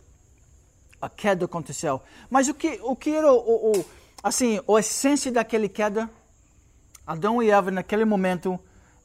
A 1.01 1.09
queda 1.09 1.45
aconteceu. 1.45 2.01
Mas 2.31 2.49
o 2.49 2.55
que, 2.55 2.81
o 2.83 2.97
que 2.97 3.11
era 3.11 3.31
o, 3.33 3.73
o, 3.73 3.85
assim, 4.23 4.59
a 4.59 4.81
essência 4.81 5.31
daquele 5.31 5.69
queda? 5.69 6.11
Adão 7.07 7.43
e 7.43 7.51
Eva, 7.51 7.71
naquele 7.71 8.05
momento, 8.05 8.59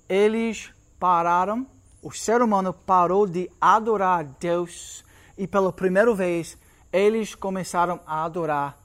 eles 0.09 0.71
pararam, 0.99 1.67
o 2.01 2.11
ser 2.11 2.41
humano 2.41 2.73
parou 2.73 3.27
de 3.27 3.51
adorar 3.59 4.23
Deus 4.39 5.03
e 5.37 5.47
pela 5.47 5.71
primeira 5.71 6.13
vez 6.13 6.57
eles 6.91 7.35
começaram 7.35 7.99
a 8.05 8.25
adorar 8.25 8.77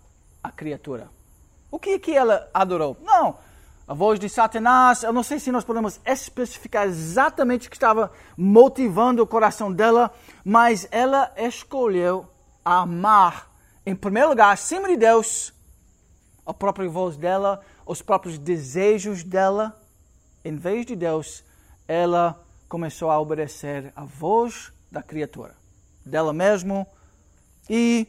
a 0.43 0.51
criatura. 0.51 1.11
O 1.71 1.79
que 1.79 1.99
que 1.99 2.13
ela 2.13 2.49
adorou? 2.53 2.97
Não, 3.03 3.39
a 3.89 3.95
voz 3.95 4.19
de 4.19 4.29
Satanás, 4.29 5.05
eu 5.05 5.13
não 5.13 5.23
sei 5.23 5.39
se 5.39 5.53
nós 5.53 5.65
podemos 5.65 6.01
especificar 6.05 6.87
exatamente 6.87 7.69
o 7.69 7.71
que 7.71 7.77
estava 7.77 8.11
motivando 8.37 9.23
o 9.23 9.27
coração 9.27 9.73
dela, 9.73 10.13
mas 10.45 10.89
ela 10.91 11.33
escolheu 11.37 12.27
amar, 12.65 13.49
em 13.85 13.95
primeiro 13.95 14.31
lugar, 14.31 14.53
acima 14.53 14.89
de 14.89 14.97
Deus, 14.97 15.55
a 16.45 16.53
própria 16.53 16.89
voz 16.89 17.17
dela, 17.17 17.65
os 17.87 18.03
próprios 18.03 18.39
desejos 18.39 19.23
dela, 19.23 19.81
em 20.45 20.57
vez 20.57 20.85
de 20.85 20.97
Deus, 20.97 21.45
ela 21.87 22.45
começou 22.69 23.09
a 23.09 23.21
obedecer 23.21 23.93
a 23.95 24.05
voz 24.05 24.73
da 24.91 25.01
criatura, 25.01 25.55
dela 26.05 26.33
mesmo. 26.33 26.85
E 27.71 28.09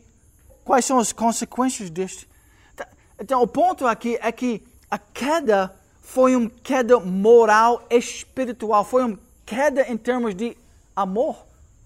quais 0.66 0.86
são 0.86 0.98
as 0.98 1.14
consequências 1.14 1.92
disto? 1.92 2.28
Tá, 2.76 2.88
então, 3.20 3.44
o 3.44 3.48
ponto 3.48 3.86
aqui 3.86 4.18
é 4.20 4.32
que 4.32 4.66
a 4.90 4.98
queda 4.98 5.74
foi 6.02 6.36
uma 6.36 6.50
queda 6.50 7.00
moral, 7.00 7.86
espiritual, 7.90 8.84
foi 8.86 9.04
uma 9.04 9.20
queda 9.46 9.82
em 9.92 9.98
termos 9.98 10.34
de 10.34 10.58
amor, 10.96 11.38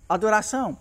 adoração. 0.08 0.77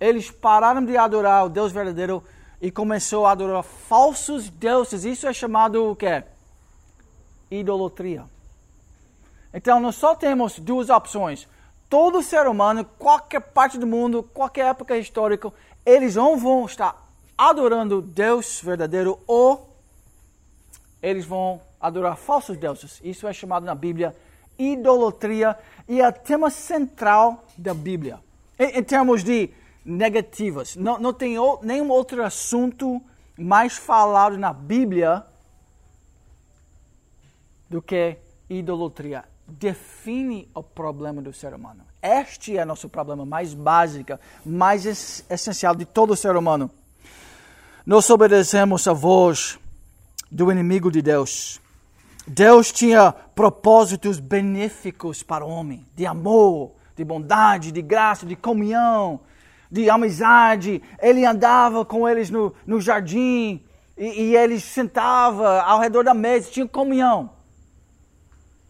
Eles 0.00 0.30
pararam 0.30 0.84
de 0.84 0.96
adorar 0.96 1.44
o 1.44 1.48
Deus 1.48 1.72
verdadeiro 1.72 2.24
e 2.60 2.70
começou 2.70 3.26
a 3.26 3.32
adorar 3.32 3.62
falsos 3.62 4.48
deuses. 4.48 5.04
Isso 5.04 5.26
é 5.26 5.32
chamado 5.32 5.90
o 5.90 5.94
quê? 5.94 6.24
Idolatria. 7.50 8.24
Então 9.52 9.78
nós 9.78 9.96
só 9.96 10.14
temos 10.14 10.58
duas 10.58 10.88
opções. 10.88 11.46
Todo 11.88 12.22
ser 12.22 12.46
humano, 12.46 12.84
qualquer 12.98 13.40
parte 13.40 13.78
do 13.78 13.86
mundo, 13.86 14.22
qualquer 14.22 14.66
época 14.66 14.96
histórica, 14.96 15.52
eles 15.84 16.16
não 16.16 16.38
vão 16.38 16.64
estar 16.64 17.06
adorando 17.36 18.00
Deus 18.00 18.60
verdadeiro 18.62 19.20
ou 19.26 19.73
eles 21.04 21.26
vão 21.26 21.60
adorar 21.78 22.16
falsos 22.16 22.56
deuses. 22.56 22.98
Isso 23.04 23.28
é 23.28 23.32
chamado 23.32 23.66
na 23.66 23.74
Bíblia 23.74 24.16
idolatria 24.58 25.58
e 25.86 26.00
é 26.00 26.08
o 26.08 26.12
tema 26.12 26.48
central 26.48 27.44
da 27.58 27.74
Bíblia. 27.74 28.18
Em, 28.58 28.78
em 28.78 28.82
termos 28.82 29.22
de 29.22 29.50
negativas. 29.84 30.76
Não, 30.76 30.98
não 30.98 31.12
tem 31.12 31.38
o, 31.38 31.58
nenhum 31.62 31.90
outro 31.90 32.24
assunto 32.24 33.02
mais 33.36 33.76
falado 33.76 34.38
na 34.38 34.52
Bíblia 34.52 35.22
do 37.68 37.82
que 37.82 38.16
idolatria. 38.48 39.24
Define 39.46 40.48
o 40.54 40.62
problema 40.62 41.20
do 41.20 41.34
ser 41.34 41.52
humano. 41.52 41.84
Este 42.00 42.56
é 42.56 42.64
nosso 42.64 42.88
problema 42.88 43.26
mais 43.26 43.52
básico, 43.52 44.18
mais 44.44 44.86
essencial 45.28 45.74
de 45.74 45.84
todo 45.84 46.16
ser 46.16 46.34
humano. 46.34 46.70
Nós 47.84 48.08
obedecemos 48.08 48.88
a 48.88 48.94
voz 48.94 49.58
do 50.30 50.50
inimigo 50.50 50.90
de 50.90 51.02
Deus. 51.02 51.60
Deus 52.26 52.72
tinha 52.72 53.12
propósitos 53.12 54.18
benéficos 54.18 55.22
para 55.22 55.44
o 55.44 55.48
homem, 55.48 55.84
de 55.94 56.06
amor, 56.06 56.72
de 56.96 57.04
bondade, 57.04 57.70
de 57.70 57.82
graça, 57.82 58.24
de 58.24 58.34
comunhão, 58.34 59.20
de 59.70 59.90
amizade. 59.90 60.82
Ele 61.00 61.26
andava 61.26 61.84
com 61.84 62.08
eles 62.08 62.30
no, 62.30 62.54
no 62.66 62.80
jardim 62.80 63.62
e, 63.96 64.04
e 64.22 64.36
ele 64.36 64.58
sentava 64.58 65.60
ao 65.62 65.80
redor 65.80 66.02
da 66.02 66.14
mesa, 66.14 66.50
tinha 66.50 66.66
comunhão. 66.66 67.30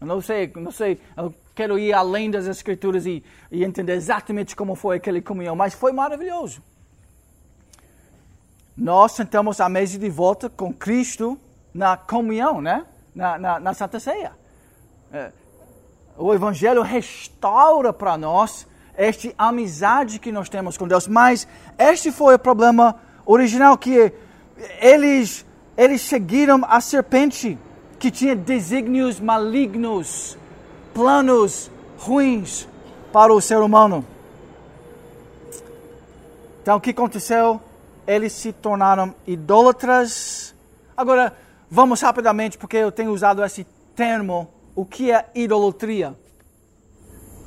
Eu 0.01 0.07
não 0.07 0.19
sei, 0.19 0.51
não 0.55 0.71
sei, 0.71 0.99
eu 1.15 1.33
quero 1.55 1.79
ir 1.79 1.93
além 1.93 2.29
das 2.29 2.47
escrituras 2.47 3.05
e, 3.05 3.23
e 3.49 3.63
entender 3.63 3.93
exatamente 3.93 4.55
como 4.55 4.75
foi 4.75 4.97
aquele 4.97 5.21
comunhão, 5.21 5.55
mas 5.55 5.73
foi 5.73 5.93
maravilhoso. 5.93 6.61
Nós 8.75 9.13
sentamos 9.13 9.61
à 9.61 9.69
mesa 9.69 9.97
de 9.97 10.09
volta 10.09 10.49
com 10.49 10.73
Cristo 10.73 11.39
na 11.75 11.97
comunhão, 11.97 12.61
né? 12.61 12.85
na, 13.13 13.37
na, 13.37 13.59
na 13.59 13.73
Santa 13.73 13.99
Ceia. 13.99 14.31
É, 15.11 15.29
o 16.17 16.33
Evangelho 16.33 16.81
restaura 16.81 17.91
para 17.91 18.17
nós 18.17 18.65
esta 18.95 19.33
amizade 19.37 20.17
que 20.17 20.31
nós 20.31 20.47
temos 20.47 20.77
com 20.77 20.87
Deus. 20.87 21.05
Mas 21.05 21.45
este 21.77 22.13
foi 22.13 22.35
o 22.35 22.39
problema 22.39 22.95
original, 23.25 23.77
que 23.77 24.13
eles, 24.79 25.45
eles 25.75 26.01
seguiram 26.01 26.61
a 26.65 26.79
serpente, 26.79 27.57
que 27.99 28.09
tinha 28.09 28.35
desígnios 28.35 29.19
malignos, 29.19 30.37
planos 30.93 31.69
ruins 31.97 32.67
para 33.11 33.33
o 33.33 33.41
ser 33.41 33.57
humano. 33.57 34.05
Então, 36.61 36.77
o 36.77 36.81
que 36.81 36.91
aconteceu? 36.91 37.59
Eles 38.07 38.31
se 38.31 38.53
tornaram 38.53 39.13
idólatras. 39.27 40.55
Agora, 40.95 41.35
vamos 41.69 42.01
rapidamente, 42.01 42.57
porque 42.57 42.77
eu 42.77 42.91
tenho 42.91 43.11
usado 43.11 43.43
esse 43.43 43.63
termo. 43.95 44.47
O 44.75 44.85
que 44.85 45.11
é 45.11 45.29
idolatria? 45.33 46.15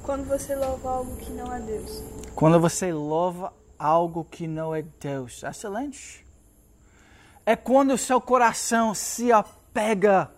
Quando 0.02 0.26
você 0.26 0.54
louva 0.54 0.90
algo 0.90 1.16
que 1.16 1.30
não 1.30 1.52
é 1.52 1.60
Deus. 1.60 2.02
Quando 2.34 2.58
você 2.58 2.92
louva 2.92 3.52
algo 3.78 4.24
que 4.24 4.46
não 4.46 4.74
é 4.74 4.82
Deus. 4.82 5.42
Excelente. 5.42 6.26
É 7.44 7.54
quando 7.54 7.92
o 7.92 7.98
seu 7.98 8.20
coração 8.20 8.94
se 8.94 9.30
apega 9.30 10.30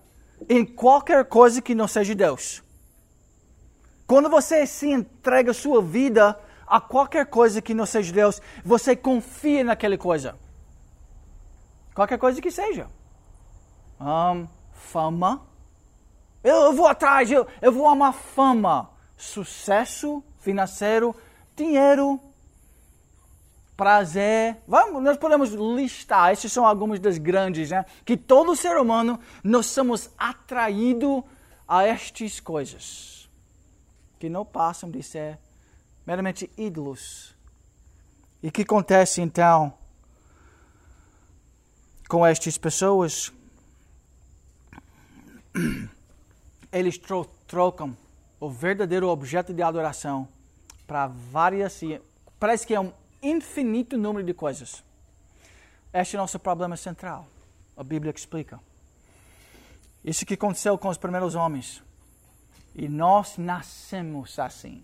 em 0.49 0.65
qualquer 0.65 1.25
coisa 1.25 1.63
que 1.63 1.75
não 1.75 1.87
seja 1.87 2.15
Deus. 2.15 2.63
Quando 4.07 4.29
você 4.29 4.67
se 4.67 4.91
entrega 4.91 5.53
sua 5.53 5.81
vida 5.81 6.39
a 6.67 6.81
qualquer 6.81 7.27
coisa 7.27 7.63
que 7.63 7.75
não 7.75 7.87
seja 7.87 8.13
Deus, 8.13 8.41
você 8.65 8.97
confia 8.97 9.63
naquela 9.63 9.97
coisa. 9.97 10.37
Qualquer 11.95 12.19
coisa 12.19 12.41
que 12.41 12.51
seja. 12.51 12.89
Um, 14.01 14.49
fama. 14.73 15.47
Eu, 16.43 16.57
eu, 16.57 16.73
vou 16.73 16.87
atrás, 16.87 17.31
eu, 17.31 17.47
eu 17.61 17.71
vou 17.71 17.87
amar 17.87 18.15
fama. 18.15 18.91
Sucesso 19.17 20.25
financeiro, 20.39 21.15
dinheiro, 21.55 22.19
prazer. 23.77 24.57
Vamos, 24.67 25.03
nós 25.03 25.19
podemos 25.19 25.51
listar, 25.51 26.31
essas 26.31 26.51
são 26.51 26.67
algumas 26.67 26.99
das 26.99 27.19
grandes, 27.19 27.71
né? 27.71 27.85
Que 28.05 28.17
todo 28.17 28.57
ser 28.57 28.77
humano, 28.77 29.21
nós 29.45 29.67
somos 29.67 30.11
atraídos 30.17 31.23
a 31.69 31.85
estas 31.85 32.41
coisas 32.41 33.29
que 34.19 34.29
não 34.29 34.45
passam 34.45 34.91
de 34.91 35.03
ser 35.03 35.39
meramente 36.07 36.51
ídolos. 36.57 37.35
E 38.43 38.49
o 38.49 38.53
que 38.53 38.63
acontece 38.63 39.21
então 39.21 39.73
com 42.09 42.27
estas 42.27 42.59
pessoas? 42.59 43.33
Eles 46.73 46.99
tro 46.99 47.25
trocam 47.47 47.97
o 48.39 48.49
verdadeiro 48.49 49.09
objeto 49.09 49.53
de 49.53 49.63
adoração 49.63 50.29
para 50.87 51.07
várias. 51.07 51.81
Parece 52.39 52.67
que 52.67 52.75
é 52.75 52.81
um 52.81 52.93
infinito 53.23 53.99
número 53.99 54.25
de 54.25 54.33
coisas. 54.33 54.83
Este 55.93 56.17
é 56.17 56.19
o 56.19 56.23
nosso 56.23 56.39
problema 56.39 56.77
central. 56.77 57.27
A 57.77 57.83
Bíblia 57.83 58.13
explica. 58.15 58.61
Isso 60.05 60.25
que 60.25 60.35
aconteceu 60.35 60.79
com 60.79 60.89
os 60.89 60.97
primeiros 60.97 61.35
homens. 61.35 61.83
E 62.75 62.89
nós 62.89 63.37
nascemos 63.37 64.39
assim. 64.39 64.83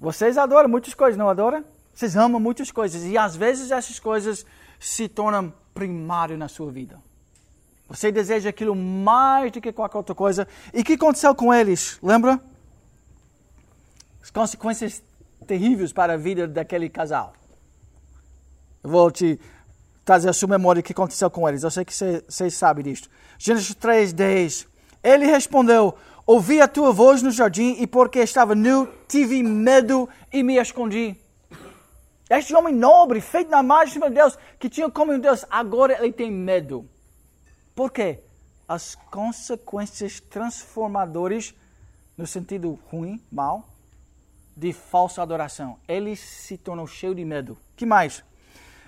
Vocês 0.00 0.38
adoram 0.38 0.68
muitas 0.68 0.94
coisas, 0.94 1.18
não 1.18 1.28
adoram? 1.28 1.64
Vocês 1.92 2.16
amam 2.16 2.38
muitas 2.38 2.70
coisas. 2.70 3.02
E 3.04 3.18
às 3.18 3.34
vezes 3.34 3.70
essas 3.70 3.98
coisas 3.98 4.46
se 4.78 5.08
tornam 5.08 5.52
primário 5.74 6.36
na 6.36 6.48
sua 6.48 6.70
vida. 6.70 7.02
Você 7.88 8.12
deseja 8.12 8.50
aquilo 8.50 8.76
mais 8.76 9.50
do 9.50 9.60
que 9.60 9.72
qualquer 9.72 9.96
outra 9.96 10.14
coisa. 10.14 10.46
E 10.74 10.80
o 10.80 10.84
que 10.84 10.92
aconteceu 10.92 11.34
com 11.34 11.52
eles? 11.52 11.98
Lembra? 12.02 12.38
As 14.22 14.30
consequências 14.30 15.02
terríveis 15.46 15.92
para 15.92 16.12
a 16.12 16.16
vida 16.16 16.46
daquele 16.46 16.90
casal. 16.90 17.32
Eu 18.84 18.90
vou 18.90 19.10
te 19.10 19.40
trazer 20.04 20.28
a 20.28 20.32
sua 20.34 20.48
memória 20.48 20.80
o 20.80 20.82
que 20.82 20.92
aconteceu 20.92 21.30
com 21.30 21.48
eles. 21.48 21.62
Eu 21.62 21.70
sei 21.70 21.84
que 21.84 21.94
vocês 21.94 22.54
sabem 22.54 22.84
disto. 22.84 23.08
Gênesis 23.38 23.74
3, 23.74 24.12
10. 24.12 24.66
Ele 25.02 25.24
respondeu: 25.24 25.94
Ouvi 26.26 26.60
a 26.60 26.68
tua 26.68 26.92
voz 26.92 27.22
no 27.22 27.30
jardim 27.30 27.76
e 27.78 27.86
porque 27.86 28.18
estava 28.18 28.54
nu, 28.54 28.86
tive 29.08 29.42
medo 29.42 30.06
e 30.30 30.42
me 30.42 30.56
escondi. 30.56 31.16
Este 32.28 32.54
homem 32.54 32.74
nobre, 32.74 33.22
feito 33.22 33.50
na 33.50 33.60
imagem 33.60 33.98
de 33.98 34.10
Deus, 34.10 34.38
que 34.58 34.68
tinha 34.68 34.90
como 34.90 35.18
Deus, 35.18 35.46
agora 35.50 35.96
ele 35.98 36.12
tem 36.12 36.30
medo. 36.30 36.86
Por 37.78 37.92
quê? 37.92 38.18
As 38.66 38.96
consequências 38.96 40.18
transformadoras, 40.18 41.54
no 42.16 42.26
sentido 42.26 42.76
ruim, 42.90 43.22
mal, 43.30 43.68
de 44.56 44.72
falsa 44.72 45.22
adoração. 45.22 45.78
Ele 45.86 46.16
se 46.16 46.58
tornou 46.58 46.88
cheio 46.88 47.14
de 47.14 47.24
medo. 47.24 47.56
que 47.76 47.86
mais? 47.86 48.24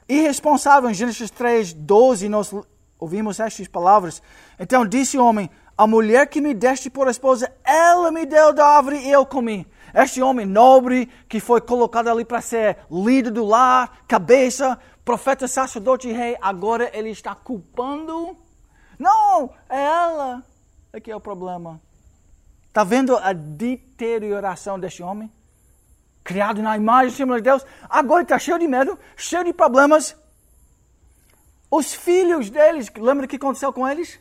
Irresponsável, 0.09 0.91
em 0.91 0.95
Gênesis 0.95 1.31
3, 1.31 1.73
12, 1.73 2.29
nós 2.29 2.53
ouvimos 2.99 3.39
estas 3.39 3.69
palavras. 3.69 4.21
Então 4.59 4.85
disse 4.85 5.17
o 5.17 5.25
homem: 5.25 5.49
a 5.79 5.87
mulher 5.87 6.27
que 6.27 6.41
me 6.41 6.53
deste 6.53 6.91
por 6.91 7.07
esposa, 7.07 7.49
ela 7.63 8.11
me 8.11 8.27
deu 8.27 8.53
da 8.53 8.67
árvore 8.67 8.99
e 8.99 9.13
eu 9.13 9.25
comi. 9.25 9.69
Este 9.95 10.21
homem 10.21 10.45
nobre 10.45 11.09
que 11.29 11.39
foi 11.39 11.61
colocado 11.61 12.09
ali 12.09 12.25
para 12.25 12.41
ser 12.41 12.79
líder 12.91 13.31
do 13.31 13.45
lar, 13.45 14.03
cabeça, 14.09 14.77
profeta, 15.05 15.47
sacerdote 15.47 16.09
e 16.09 16.13
rei, 16.13 16.37
agora 16.43 16.91
ele 16.93 17.11
está 17.11 17.37
culpando. 17.37 18.37
Não, 19.01 19.55
é 19.67 19.83
ela. 19.83 20.45
Aqui 20.93 21.11
é 21.11 21.17
o 21.17 21.21
problema. 21.21 21.81
Está 22.69 22.85
vendo 22.85 23.17
a 23.17 23.33
deterioração 23.33 24.79
deste 24.79 25.03
homem? 25.03 25.33
Criado 26.23 26.61
na 26.61 26.77
imagem 26.77 27.27
de 27.27 27.41
Deus, 27.41 27.65
agora 27.89 28.23
está 28.23 28.39
cheio 28.39 28.59
de 28.59 28.69
medo, 28.69 28.99
cheio 29.17 29.43
de 29.43 29.55
problemas. 29.55 30.15
Os 31.71 31.95
filhos 31.95 32.51
deles, 32.51 32.93
lembra 32.95 33.25
o 33.25 33.29
que 33.29 33.37
aconteceu 33.37 33.73
com 33.73 33.89
eles? 33.89 34.21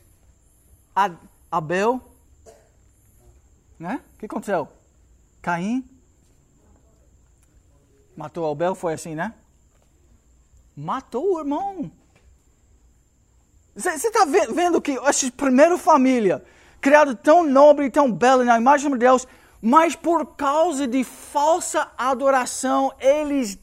Abel, 1.52 2.02
né? 3.78 4.02
O 4.16 4.18
que 4.20 4.28
aconteceu? 4.28 4.70
Caim 5.42 5.84
matou 8.16 8.50
Abel, 8.50 8.76
foi 8.76 8.94
assim, 8.94 9.14
né? 9.14 9.34
Matou 10.76 11.36
o 11.36 11.40
irmão. 11.40 11.92
Você 13.80 14.08
está 14.08 14.26
vendo 14.26 14.82
que 14.82 14.92
essa 14.92 15.32
primeira 15.32 15.78
família, 15.78 16.44
criada 16.82 17.16
tão 17.16 17.46
nobre 17.46 17.86
e 17.86 17.90
tão 17.90 18.12
bela 18.12 18.44
na 18.44 18.58
imagem 18.58 18.92
de 18.92 18.98
Deus, 18.98 19.26
mas 19.62 19.96
por 19.96 20.36
causa 20.36 20.86
de 20.86 21.02
falsa 21.06 21.90
adoração, 21.98 22.92
eles 23.00 23.58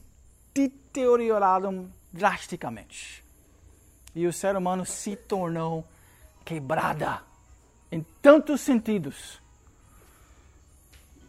deterioraram 0.54 1.92
drasticamente. 2.10 3.22
E 4.14 4.26
o 4.26 4.32
ser 4.32 4.56
humano 4.56 4.86
se 4.86 5.16
tornou 5.16 5.84
quebrada 6.46 7.20
em 7.92 8.02
tantos 8.22 8.62
sentidos. 8.62 9.38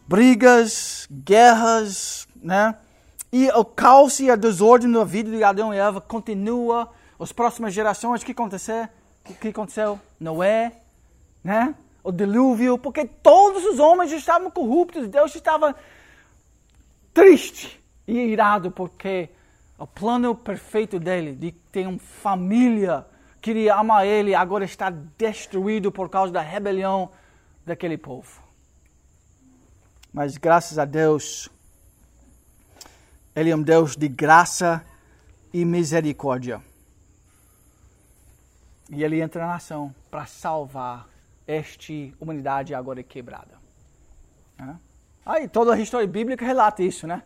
Brigas, 0.08 1.10
guerras, 1.12 2.26
né? 2.38 2.78
E 3.34 3.50
o 3.50 3.66
caos 3.66 4.22
e 4.22 4.32
a 4.32 4.38
desordem 4.38 4.88
na 4.90 5.04
vida 5.04 5.30
de 5.30 5.44
Adão 5.44 5.74
e 5.74 5.78
Eva 5.78 6.00
continua. 6.00 6.90
As 7.20 7.32
próximas 7.32 7.74
gerações, 7.74 8.22
o 8.22 8.26
que 8.26 8.32
aconteceu? 8.32 8.88
O 9.30 9.34
que 9.34 9.48
aconteceu? 9.50 10.00
Noé, 10.20 10.72
né? 11.44 11.76
O 12.04 12.12
dilúvio, 12.12 12.78
porque 12.78 13.06
todos 13.06 13.66
os 13.66 13.80
homens 13.80 14.12
estavam 14.12 14.50
corruptos. 14.50 15.08
Deus 15.10 15.36
estava 15.36 15.76
triste 17.14 17.84
e 18.08 18.18
irado 18.18 18.72
porque 18.72 19.30
o 19.78 19.86
plano 19.86 20.34
perfeito 20.34 21.00
dele 21.00 21.34
de 21.34 21.52
ter 21.52 21.88
uma 21.88 22.00
família 22.00 23.06
queria 23.42 23.76
amar 23.76 24.06
ele, 24.06 24.36
agora 24.36 24.66
está 24.66 24.90
destruído 24.90 25.92
por 25.92 26.10
causa 26.10 26.34
da 26.34 26.42
rebelião 26.42 27.10
daquele 27.66 27.98
povo. 27.98 28.42
Mas 30.12 30.36
graças 30.38 30.80
a 30.80 30.86
Deus, 30.86 31.50
Ele 33.36 33.52
é 33.52 33.56
um 33.56 33.62
Deus 33.62 33.96
de 33.96 34.08
graça 34.08 34.84
e 35.54 35.64
misericórdia. 35.64 36.62
E 38.90 39.04
Ele 39.04 39.22
entra 39.22 39.46
na 39.46 39.56
ação 39.56 39.94
para 40.10 40.26
salvar 40.26 41.08
esta 41.46 41.94
humanidade 42.20 42.74
agora 42.74 43.04
quebrada. 43.04 43.58
Aí 45.26 45.48
toda 45.48 45.74
a 45.74 45.80
história 45.80 46.08
bíblica 46.08 46.46
relata 46.46 46.82
isso, 46.82 47.06
né? 47.06 47.22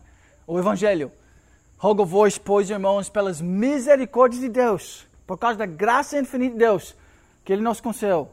O 0.46 0.58
Evangelho. 0.58 1.12
Rogo-vos, 1.78 2.38
pois, 2.38 2.68
irmãos, 2.68 3.08
pelas 3.08 3.40
misericórdias 3.40 4.40
de 4.40 4.48
Deus 4.48 5.06
por 5.26 5.38
causa 5.38 5.58
da 5.58 5.66
graça 5.66 6.18
infinita 6.18 6.52
de 6.52 6.58
Deus 6.58 6.96
que 7.44 7.52
Ele 7.52 7.62
nos 7.62 7.80
concedeu, 7.80 8.30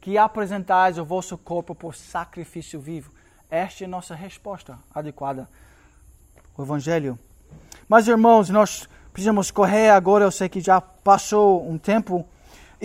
que 0.00 0.18
apresentais 0.18 0.98
o 0.98 1.04
vosso 1.04 1.38
corpo 1.38 1.74
por 1.74 1.94
sacrifício 1.94 2.80
vivo. 2.80 3.12
Esta 3.50 3.84
é 3.84 3.86
a 3.86 3.88
nossa 3.88 4.14
resposta 4.14 4.78
adequada 4.94 5.48
ao 6.56 6.64
Evangelho. 6.64 7.18
Mas, 7.88 8.08
irmãos, 8.08 8.50
nós 8.50 8.88
precisamos 9.12 9.50
correr 9.50 9.90
agora. 9.90 10.24
Eu 10.24 10.30
sei 10.30 10.48
que 10.48 10.60
já 10.60 10.80
passou 10.80 11.68
um 11.68 11.78
tempo. 11.78 12.26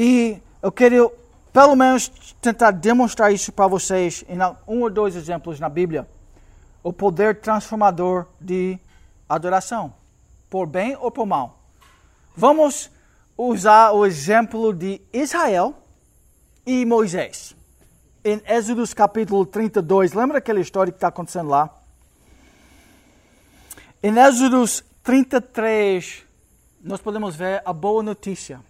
E 0.01 0.41
eu 0.63 0.71
quero, 0.71 1.11
pelo 1.51 1.75
menos, 1.75 2.07
tentar 2.41 2.71
demonstrar 2.71 3.33
isso 3.33 3.51
para 3.51 3.67
vocês 3.67 4.23
em 4.29 4.37
um 4.65 4.83
ou 4.83 4.89
dois 4.89 5.13
exemplos 5.13 5.59
na 5.59 5.67
Bíblia. 5.67 6.07
O 6.81 6.93
poder 6.93 7.41
transformador 7.41 8.25
de 8.39 8.79
adoração, 9.27 9.93
por 10.49 10.67
bem 10.67 10.95
ou 10.95 11.11
por 11.11 11.25
mal. 11.25 11.59
Vamos 12.33 12.89
usar 13.37 13.91
o 13.91 14.05
exemplo 14.05 14.73
de 14.73 15.01
Israel 15.11 15.75
e 16.65 16.85
Moisés. 16.85 17.53
Em 18.23 18.41
Êxodos 18.47 18.93
capítulo 18.93 19.45
32, 19.45 20.13
lembra 20.13 20.37
aquela 20.37 20.61
história 20.61 20.93
que 20.93 20.97
está 20.97 21.09
acontecendo 21.09 21.49
lá? 21.49 21.77
Em 24.01 24.17
Êxodos 24.17 24.81
33, 25.03 26.23
nós 26.81 27.01
podemos 27.01 27.35
ver 27.35 27.61
a 27.65 27.73
boa 27.73 28.01
notícia. 28.01 28.68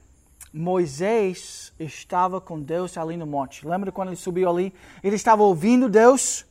Moisés 0.54 1.72
estava 1.80 2.42
com 2.42 2.60
Deus 2.60 2.98
ali 2.98 3.16
no 3.16 3.26
monte. 3.26 3.68
Lembra 3.68 3.92
quando 3.92 4.10
ele 4.10 4.16
subiu 4.18 4.50
ali? 4.50 4.74
Ele 5.04 5.16
estava 5.16 5.44
ouvindo 5.44 5.88
Deus, 5.88 6.46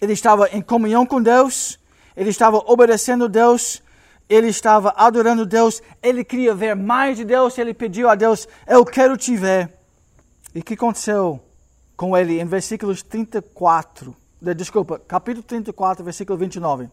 ele 0.00 0.12
estava 0.12 0.48
em 0.48 0.62
comunhão 0.62 1.04
com 1.04 1.22
Deus, 1.22 1.78
ele 2.16 2.30
estava 2.30 2.58
obedecendo 2.58 3.28
Deus, 3.28 3.82
ele 4.28 4.48
estava 4.48 4.94
adorando 4.96 5.44
Deus, 5.44 5.82
ele 6.02 6.24
queria 6.24 6.54
ver 6.54 6.74
mais 6.74 7.16
de 7.16 7.24
Deus, 7.24 7.58
ele 7.58 7.74
pediu 7.74 8.08
a 8.08 8.14
Deus: 8.14 8.48
Eu 8.66 8.84
quero 8.84 9.16
te 9.16 9.36
ver. 9.36 9.70
E 10.54 10.60
o 10.60 10.62
que 10.62 10.74
aconteceu? 10.74 11.40
com 12.02 12.16
ele 12.16 12.40
em 12.40 12.44
versículos 12.44 13.00
34. 13.00 14.12
Desculpa, 14.56 14.98
capítulo 14.98 15.44
34, 15.44 16.02
versículo 16.02 16.36
29. 16.36 16.88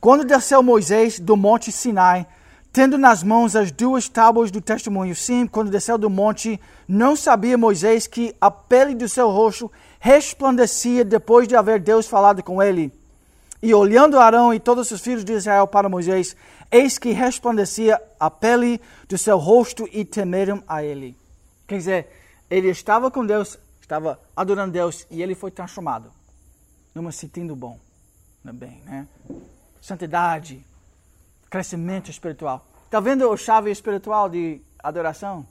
Quando 0.00 0.24
desceu 0.24 0.62
Moisés 0.62 1.20
do 1.20 1.36
monte 1.36 1.70
Sinai, 1.70 2.26
tendo 2.76 2.98
nas 2.98 3.22
mãos 3.22 3.56
as 3.56 3.70
duas 3.70 4.06
tábuas 4.06 4.50
do 4.50 4.60
testemunho, 4.60 5.16
sim, 5.16 5.46
quando 5.46 5.70
desceu 5.70 5.96
do 5.96 6.10
monte, 6.10 6.60
não 6.86 7.16
sabia 7.16 7.56
Moisés 7.56 8.06
que 8.06 8.36
a 8.38 8.50
pele 8.50 8.94
do 8.94 9.08
seu 9.08 9.30
rosto 9.30 9.72
resplandecia 9.98 11.02
depois 11.02 11.48
de 11.48 11.56
haver 11.56 11.80
Deus 11.80 12.06
falado 12.06 12.42
com 12.42 12.62
ele. 12.62 12.92
E 13.62 13.72
olhando 13.72 14.18
Arão 14.18 14.52
e 14.52 14.60
todos 14.60 14.90
os 14.90 15.00
filhos 15.00 15.24
de 15.24 15.32
Israel 15.32 15.66
para 15.66 15.88
Moisés, 15.88 16.36
eis 16.70 16.98
que 16.98 17.12
resplandecia 17.12 17.98
a 18.20 18.30
pele 18.30 18.78
do 19.08 19.16
seu 19.16 19.38
rosto 19.38 19.88
e 19.90 20.04
temeram 20.04 20.62
a 20.68 20.84
ele. 20.84 21.16
Quer 21.66 21.78
dizer, 21.78 22.08
ele 22.50 22.68
estava 22.68 23.10
com 23.10 23.24
Deus, 23.24 23.58
estava 23.80 24.20
adorando 24.36 24.72
Deus 24.72 25.06
e 25.10 25.22
ele 25.22 25.34
foi 25.34 25.50
transformado 25.50 26.12
numa 26.94 27.10
sentindo 27.10 27.56
bom, 27.56 27.80
bem, 28.44 28.82
né? 28.84 29.08
Santidade, 29.80 30.62
crescimento 31.50 32.10
espiritual. 32.10 32.66
Está 32.84 33.00
vendo 33.00 33.30
a 33.30 33.36
chave 33.36 33.70
espiritual 33.70 34.28
de 34.28 34.60
adoração? 34.78 35.46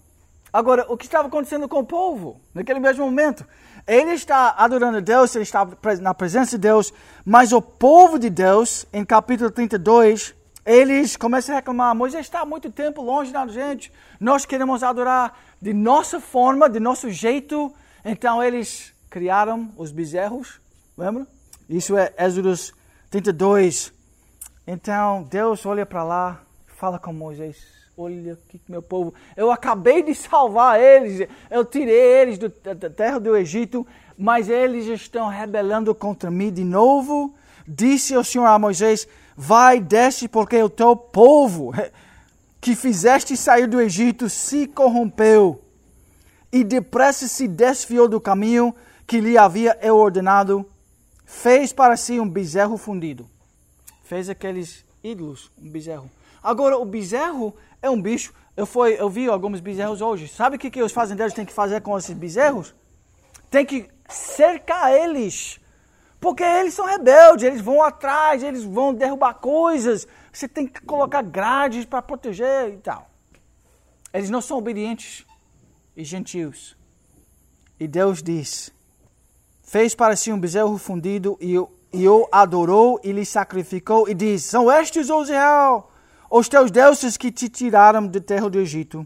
Agora, 0.52 0.86
o 0.88 0.96
que 0.96 1.06
estava 1.06 1.28
acontecendo 1.28 1.68
com 1.68 1.80
o 1.80 1.86
povo 1.86 2.40
naquele 2.54 2.80
mesmo 2.80 3.04
momento? 3.06 3.46
Ele 3.86 4.12
está 4.12 4.56
adorando 4.58 5.02
Deus, 5.02 5.36
ele 5.36 5.44
está 5.44 5.68
na 6.02 6.14
presença 6.14 6.52
de 6.52 6.58
Deus, 6.58 6.94
mas 7.26 7.52
o 7.52 7.62
povo 7.62 8.18
de 8.18 8.30
Deus, 8.30 8.86
em 8.94 9.04
capítulo 9.04 9.52
32, 9.52 10.34
eles 10.66 11.16
começam 11.16 11.54
a 11.54 11.58
reclamar: 11.58 11.94
Moisés 11.94 12.26
está 12.26 12.46
muito 12.46 12.72
tempo 12.72 13.02
longe 13.02 13.32
da 13.32 13.46
gente, 13.48 13.92
nós 14.20 14.46
queremos 14.46 14.82
adorar 14.82 15.38
de 15.62 15.74
nossa 15.74 16.20
forma, 16.20 16.70
de 16.70 16.80
nosso 16.80 17.10
jeito. 17.10 17.74
Então 18.04 18.42
eles 18.42 18.94
criaram 19.10 19.70
os 19.78 19.92
bezerros, 19.92 20.60
lembra? 20.98 21.28
Isso 21.70 21.98
é 21.98 22.14
Êxodo 22.18 22.54
32. 23.10 23.95
Então 24.68 25.24
Deus 25.24 25.66
olha 25.66 25.86
para 25.86 26.04
lá, 26.04 26.42
fala 26.66 26.98
com 26.98 27.14
Moisés: 27.14 27.58
Olha 27.96 28.34
aqui, 28.34 28.60
meu 28.68 28.82
povo, 28.82 29.14
eu 29.38 29.52
acabei 29.52 30.02
de 30.02 30.16
salvar 30.16 30.80
eles, 30.82 31.28
eu 31.52 31.64
tirei 31.64 31.96
eles 31.96 32.38
do, 32.38 32.50
da 32.50 32.90
terra 32.90 33.20
do 33.20 33.38
Egito, 33.38 33.86
mas 34.18 34.50
eles 34.50 34.86
estão 34.88 35.28
rebelando 35.28 35.94
contra 35.94 36.32
mim 36.32 36.52
de 36.52 36.64
novo. 36.64 37.34
Disse 37.68 38.18
o 38.18 38.24
Senhor 38.24 38.46
a 38.46 38.58
Moisés: 38.58 39.08
Vai, 39.38 39.80
desce, 39.80 40.28
porque 40.28 40.62
o 40.62 40.70
teu 40.70 40.96
povo 40.96 41.72
que 42.60 42.76
fizeste 42.76 43.38
sair 43.38 43.68
do 43.68 43.80
Egito 43.80 44.30
se 44.30 44.66
corrompeu 44.66 45.62
e 46.52 46.64
depressa 46.64 47.28
se 47.28 47.48
desviou 47.48 48.08
do 48.08 48.20
caminho 48.20 48.74
que 49.06 49.22
lhe 49.22 49.38
havia 49.38 49.78
eu 49.82 49.96
ordenado. 49.98 50.66
Fez 51.24 51.72
para 51.72 51.96
si 51.98 52.20
um 52.20 52.28
bezerro 52.28 52.78
fundido. 52.78 53.30
Fez 54.06 54.30
aqueles 54.30 54.86
ídolos, 55.04 55.52
um 55.62 55.70
bezerro. 55.70 56.10
Agora, 56.42 56.78
o 56.78 56.86
bezerro 56.86 57.54
é 57.82 57.90
um 57.90 58.02
bicho. 58.02 58.34
Eu, 58.56 58.66
fui, 58.66 58.94
eu 58.94 59.10
vi 59.10 59.28
alguns 59.28 59.60
bezerros 59.60 60.00
hoje. 60.00 60.30
Sabe 60.30 60.56
o 60.56 60.60
que, 60.60 60.72
que 60.72 60.82
os 60.82 60.94
fazendeiros 60.94 61.34
têm 61.34 61.46
que 61.46 61.52
fazer 61.52 61.82
com 61.82 61.98
esses 61.98 62.16
bezerros? 62.16 62.74
Tem 63.52 63.66
que 63.66 63.90
cercar 64.08 64.94
eles 64.94 65.60
porque 66.26 66.44
eles 66.44 66.74
são 66.74 66.88
rebeldes, 66.88 67.44
eles 67.44 67.62
vão 67.62 67.84
atrás, 67.84 68.42
eles 68.42 68.64
vão 68.64 68.96
derrubar 68.96 69.36
coisas. 69.36 70.08
Você 70.34 70.48
tem 70.48 70.66
que 70.66 70.82
colocar 70.82 71.22
grades 71.22 71.86
para 71.86 72.02
proteger 72.02 72.74
e 72.74 72.78
tal. 72.78 73.10
Eles 74.12 74.32
não 74.32 74.42
são 74.42 74.58
obedientes 74.58 75.24
e 75.96 76.04
gentios. 76.04 76.76
E 77.80 77.88
Deus 77.88 78.24
diz: 78.24 78.74
Fez 79.62 79.94
para 79.94 80.16
si 80.16 80.32
um 80.32 80.40
bezerro 80.40 80.76
fundido 80.80 81.38
e, 81.40 81.54
e 81.96 82.08
o 82.08 82.28
adorou 82.32 83.00
e 83.04 83.12
lhe 83.12 83.26
sacrificou. 83.26 84.08
E 84.08 84.14
diz: 84.14 84.44
São 84.44 84.70
estes, 84.72 85.10
ó 85.10 85.24
Israel, 85.24 85.90
os 86.30 86.50
teus 86.50 86.70
deuses 86.70 87.18
que 87.18 87.32
te 87.32 87.48
tiraram 87.48 88.06
da 88.06 88.20
terra 88.20 88.50
do 88.50 88.60
Egito. 88.60 89.06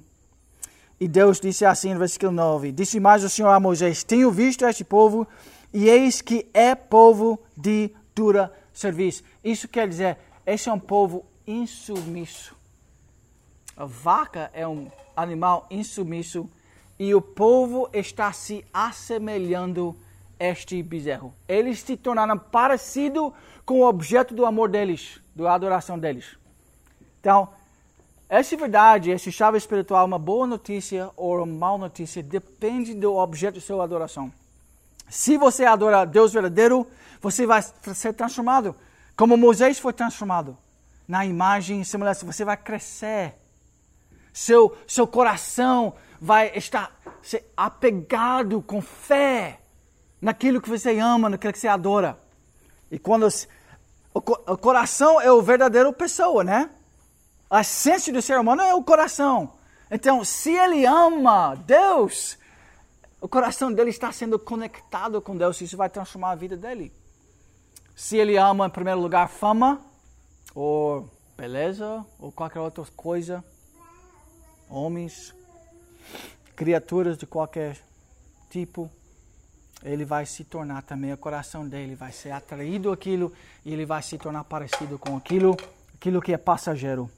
E 1.00 1.08
Deus 1.08 1.40
disse 1.40 1.64
assim 1.64 1.94
no 1.94 2.00
versículo 2.00 2.32
9: 2.32 2.72
Disse 2.72 3.00
mais 3.00 3.24
o 3.24 3.30
Senhor 3.30 3.50
a 3.50 3.60
Moisés: 3.60 4.04
Tenho 4.04 4.32
visto 4.32 4.66
este 4.66 4.84
povo 4.84 5.28
e 5.74 5.88
eis 5.88 6.22
que 6.22 6.48
é 6.54 6.74
povo 6.74 7.40
de 7.56 7.92
dura 8.16 8.52
serviço. 8.74 9.24
Isso 9.44 9.68
quer 9.68 9.88
dizer, 9.88 10.18
esse 10.46 10.68
é 10.68 10.74
um 10.74 10.80
povo 10.80 11.26
insubmisso. 11.46 12.56
A 13.78 13.86
vaca 13.86 14.50
é 14.54 14.68
um 14.68 14.92
animal 15.16 15.68
insubmisso 15.70 16.50
e 16.98 17.14
o 17.14 17.22
povo 17.22 17.90
está 17.94 18.34
se 18.34 18.66
assemelhando 18.74 19.96
a 19.96 20.09
este 20.40 20.82
bezerro. 20.82 21.34
Eles 21.48 21.82
se 21.82 21.98
tornaram 21.98 22.38
parecido 22.38 23.34
com 23.66 23.82
o 23.82 23.88
objeto 23.88 24.34
do 24.34 24.46
amor 24.46 24.70
deles, 24.70 25.20
da 25.36 25.54
adoração 25.54 26.00
deles. 26.00 26.38
Então, 27.20 27.50
essa 28.30 28.56
verdade, 28.56 29.12
essa 29.12 29.30
chave 29.30 29.58
espiritual, 29.58 30.06
uma 30.06 30.20
boa 30.20 30.48
notícia 30.48 31.10
ou 31.18 31.38
uma 31.38 31.46
má 31.46 31.78
notícia, 31.78 32.24
depende 32.24 32.94
do 32.94 33.16
objeto 33.16 33.56
de 33.56 33.62
sua 33.62 33.84
adoração. 33.84 34.32
Se 35.10 35.38
você 35.38 35.66
adora 35.66 36.06
Deus 36.06 36.32
verdadeiro, 36.32 36.88
você 37.20 37.46
vai 37.46 37.62
ser 37.62 38.14
transformado. 38.14 38.76
Como 39.18 39.36
Moisés 39.36 39.80
foi 39.80 39.92
transformado. 39.92 40.58
Na 41.08 41.26
imagem 41.26 41.82
e 41.82 41.86
semelhança, 41.86 42.26
você 42.26 42.46
vai 42.46 42.56
crescer. 42.56 43.34
Seu, 44.32 44.78
seu 44.88 45.08
coração 45.08 45.96
vai 46.22 46.56
estar 46.56 46.96
apegado 47.58 48.62
com 48.62 48.82
fé 48.82 49.60
naquilo 50.22 50.62
que 50.62 50.70
você 50.70 50.98
ama, 51.00 51.30
naquilo 51.30 51.54
que 51.54 51.60
você 51.60 51.68
adora. 51.68 52.20
E 52.92 52.98
quando 52.98 53.28
o, 54.14 54.22
coração 54.58 55.22
é 55.22 55.32
o 55.32 55.42
verdadeiro 55.42 55.94
pessoa, 55.94 56.44
né? 56.44 56.70
A 57.50 57.62
essência 57.62 58.12
do 58.12 58.22
ser 58.22 58.40
humano 58.40 58.62
é 58.62 58.74
o 58.74 58.84
coração. 58.84 59.54
Então, 59.90 60.24
se 60.24 60.52
ele 60.52 60.86
ama 60.86 61.56
Deus, 61.56 62.38
o 63.22 63.28
coração 63.28 63.72
dele 63.72 63.90
está 63.90 64.12
sendo 64.12 64.38
conectado 64.38 65.22
com 65.22 65.36
Deus, 65.36 65.60
isso 65.62 65.78
vai 65.78 65.90
transformar 65.90 66.32
a 66.32 66.36
vida 66.36 66.56
dele. 66.56 66.92
Se 67.96 68.18
ele 68.18 68.38
ama, 68.38 68.68
em 68.68 68.70
primeiro 68.70 69.00
lugar, 69.00 69.28
fama, 69.30 69.82
ou 70.54 71.10
beleza, 71.36 72.06
ou 72.20 72.32
qualquer 72.32 72.60
outra 72.60 72.86
coisa, 72.96 73.44
homens, 74.70 75.34
criaturas 76.56 77.18
de 77.18 77.26
qualquer 77.26 77.78
tipo, 78.50 78.90
ele 79.84 80.06
vai 80.06 80.26
se 80.26 80.44
tornar 80.44 80.84
também, 80.84 81.14
o 81.14 81.18
coração 81.18 81.68
dele 81.68 81.96
vai 81.96 82.12
ser 82.12 82.32
atraído 82.32 82.92
aquilo 82.92 83.32
e 83.66 83.74
ele 83.74 83.86
vai 83.86 84.02
se 84.02 84.18
tornar 84.18 84.44
parecido 84.44 85.00
com 85.00 85.16
aquilo, 85.16 85.56
aquilo 85.96 86.22
que 86.22 86.34
é 86.34 86.38
passageiro. 86.38 87.10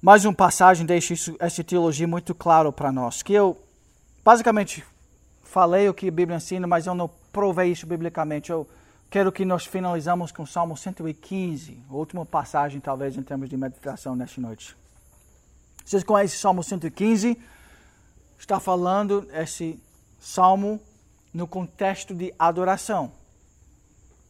Mais 0.00 0.24
uma 0.24 0.34
passagem 0.34 0.86
deixa 0.86 1.14
isso, 1.14 1.34
essa 1.38 1.64
teologia 1.64 2.06
muito 2.06 2.34
claro 2.34 2.72
para 2.72 2.92
nós, 2.92 3.22
que 3.22 3.32
eu 3.32 3.60
basicamente 4.24 4.84
falei 5.42 5.88
o 5.88 5.94
que 5.94 6.08
a 6.08 6.12
Bíblia 6.12 6.36
ensina, 6.36 6.66
mas 6.66 6.86
eu 6.86 6.94
não 6.94 7.08
provei 7.32 7.70
isso 7.70 7.86
biblicamente. 7.86 8.50
Eu 8.50 8.68
quero 9.10 9.32
que 9.32 9.44
nós 9.44 9.64
finalizamos 9.64 10.30
com 10.30 10.42
o 10.42 10.46
Salmo 10.46 10.76
115, 10.76 11.78
a 11.88 11.94
última 11.94 12.26
passagem, 12.26 12.80
talvez, 12.80 13.16
em 13.16 13.22
termos 13.22 13.48
de 13.48 13.56
meditação 13.56 14.14
nesta 14.14 14.40
noite. 14.40 14.76
Vocês 15.84 16.02
conhecem 16.02 16.36
o 16.36 16.40
Salmo 16.40 16.62
115? 16.62 17.38
Está 18.38 18.58
falando 18.58 19.28
esse 19.32 19.78
salmo 20.20 20.80
no 21.34 21.48
contexto 21.48 22.14
de 22.14 22.32
adoração. 22.38 23.10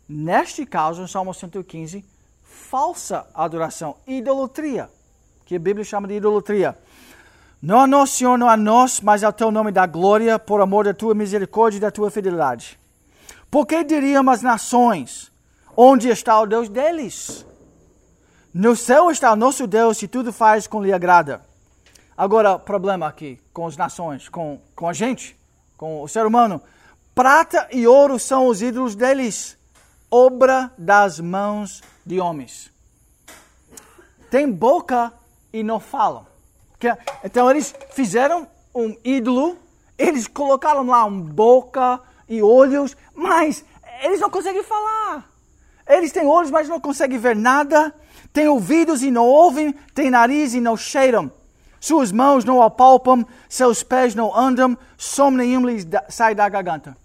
Neste 0.08 0.64
caso, 0.64 1.02
o 1.02 1.08
Salmo 1.08 1.34
115, 1.34 2.02
falsa 2.42 3.26
adoração, 3.34 3.96
idolatria, 4.06 4.88
que 5.44 5.54
a 5.54 5.58
Bíblia 5.58 5.84
chama 5.84 6.08
de 6.08 6.14
idolatria. 6.14 6.76
Não 7.60 7.80
a 7.80 7.86
nós, 7.86 8.10
Senhor, 8.10 8.38
não 8.38 8.48
a 8.48 8.56
nós, 8.56 9.00
mas 9.00 9.22
ao 9.22 9.32
teu 9.32 9.50
nome 9.50 9.70
da 9.70 9.86
glória, 9.86 10.38
por 10.38 10.60
amor 10.60 10.86
da 10.86 10.94
tua 10.94 11.14
misericórdia 11.14 11.76
e 11.76 11.80
da 11.80 11.90
tua 11.90 12.10
fidelidade. 12.10 12.78
Por 13.50 13.66
que 13.66 13.84
diriam 13.84 14.28
as 14.30 14.42
nações, 14.42 15.30
onde 15.76 16.08
está 16.08 16.40
o 16.40 16.46
Deus 16.46 16.68
deles? 16.68 17.46
No 18.52 18.76
céu 18.76 19.10
está 19.10 19.32
o 19.32 19.36
nosso 19.36 19.66
Deus 19.66 20.02
e 20.02 20.08
tudo 20.08 20.32
faz 20.32 20.66
como 20.66 20.84
lhe 20.84 20.92
agrada. 20.92 21.40
Agora, 22.16 22.58
problema 22.58 23.06
aqui 23.06 23.40
com 23.52 23.66
as 23.66 23.76
nações, 23.76 24.28
com, 24.28 24.60
com 24.76 24.88
a 24.88 24.92
gente, 24.92 25.36
com 25.76 26.02
o 26.02 26.08
ser 26.08 26.24
humano. 26.26 26.60
Prata 27.14 27.68
e 27.70 27.86
ouro 27.86 28.18
são 28.18 28.48
os 28.48 28.60
ídolos 28.60 28.96
deles, 28.96 29.56
obra 30.10 30.72
das 30.76 31.20
mãos 31.20 31.80
de 32.04 32.18
homens. 32.18 32.72
Tem 34.28 34.50
boca 34.50 35.12
e 35.52 35.62
não 35.62 35.78
falam. 35.78 36.26
Então 37.22 37.48
eles 37.48 37.72
fizeram 37.92 38.48
um 38.74 38.96
ídolo, 39.04 39.56
eles 39.96 40.26
colocaram 40.26 40.84
lá 40.84 41.04
uma 41.04 41.22
boca 41.22 42.00
e 42.28 42.42
olhos, 42.42 42.96
mas 43.14 43.64
eles 44.02 44.18
não 44.18 44.28
conseguem 44.28 44.64
falar. 44.64 45.30
Eles 45.86 46.10
têm 46.10 46.26
olhos, 46.26 46.50
mas 46.50 46.68
não 46.68 46.80
conseguem 46.80 47.18
ver 47.18 47.36
nada. 47.36 47.94
Têm 48.32 48.48
ouvidos 48.48 49.02
e 49.02 49.10
não 49.10 49.26
ouvem. 49.26 49.72
Têm 49.94 50.10
nariz 50.10 50.52
e 50.52 50.60
não 50.60 50.76
cheiram. 50.76 51.30
Suas 51.78 52.10
mãos 52.10 52.44
não 52.44 52.60
apalpam. 52.60 53.24
Seus 53.48 53.82
pés 53.82 54.14
não 54.14 54.36
andam. 54.36 54.76
Som 54.96 55.30
nenhum 55.30 55.64
lhes 55.64 55.86
sai 56.08 56.34
da 56.34 56.48
garganta. 56.48 57.03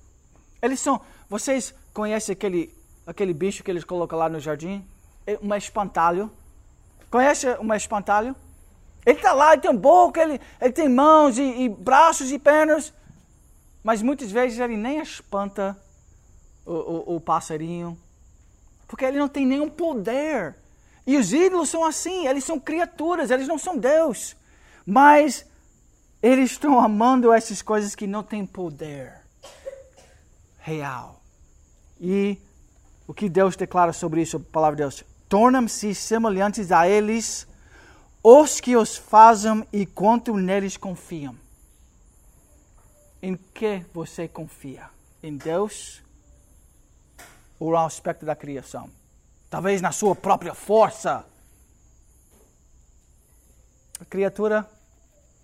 Eles 0.62 0.80
são. 0.80 1.02
Vocês 1.30 1.74
conhecem 1.94 2.34
aquele, 2.34 2.74
aquele 3.06 3.34
bicho 3.34 3.64
que 3.64 3.72
eles 3.72 3.84
colocam 3.84 4.18
lá 4.18 4.30
no 4.30 4.40
jardim? 4.40 4.86
É 5.26 5.38
um 5.42 5.54
espantalho. 5.56 6.32
Conhece 7.10 7.48
um 7.60 7.74
espantalho? 7.74 8.36
Ele 9.06 9.18
está 9.18 9.34
lá, 9.34 9.54
ele 9.54 9.62
tem 9.62 9.76
boca, 9.76 10.22
ele, 10.22 10.40
ele 10.62 10.74
tem 10.74 10.90
mãos 10.90 11.38
e, 11.38 11.42
e, 11.42 11.70
braços 11.70 12.32
e 12.32 12.38
pernas. 12.38 12.94
Mas 13.84 14.02
muitas 14.02 14.32
vezes 14.32 14.60
ele 14.60 14.76
nem 14.76 15.00
espanta 15.00 15.78
o, 16.66 16.74
o, 16.74 17.16
o 17.16 17.22
passarinho. 17.22 17.98
Porque 18.88 19.06
ele 19.06 19.18
não 19.18 19.30
tem 19.30 19.46
nenhum 19.46 19.70
poder. 19.70 20.56
E 21.08 21.16
os 21.18 21.32
ídolos 21.32 21.70
são 21.70 21.86
assim, 21.86 22.28
eles 22.28 22.44
são 22.44 22.60
criaturas, 22.60 23.32
eles 23.32 23.48
não 23.48 23.58
são 23.58 23.78
Deus. 23.78 24.36
Mas 24.86 25.46
eles 26.22 26.52
estão 26.52 26.80
amando 26.80 27.32
essas 27.32 27.62
coisas 27.62 27.96
que 27.96 28.06
não 28.06 28.22
têm 28.22 28.46
poder 28.46 29.19
real. 30.60 31.22
E 32.00 32.38
o 33.08 33.14
que 33.14 33.28
Deus 33.28 33.56
declara 33.56 33.92
sobre 33.92 34.22
isso, 34.22 34.38
a 34.38 34.40
palavra 34.40 34.76
de 34.76 34.84
Deus? 34.84 35.04
Tornam-se 35.28 35.94
semelhantes 35.96 36.72
a 36.72 36.88
eles 36.88 37.48
os 38.24 38.60
que 38.60 38.76
os 38.76 38.98
fazem 38.98 39.66
e 39.72 39.86
quanto 39.86 40.36
neles 40.36 40.78
confiam. 40.78 41.36
Em 43.22 43.36
que 43.36 43.86
você 43.94 44.28
confia? 44.28 44.90
Em 45.22 45.36
Deus 45.36 46.02
ou 47.60 47.72
no 47.72 47.78
aspecto 47.78 48.26
da 48.26 48.36
criação? 48.36 48.90
Talvez 49.50 49.82
na 49.82 49.92
sua 49.92 50.16
própria 50.16 50.54
força. 50.54 51.26
A 54.00 54.06
criatura 54.06 54.70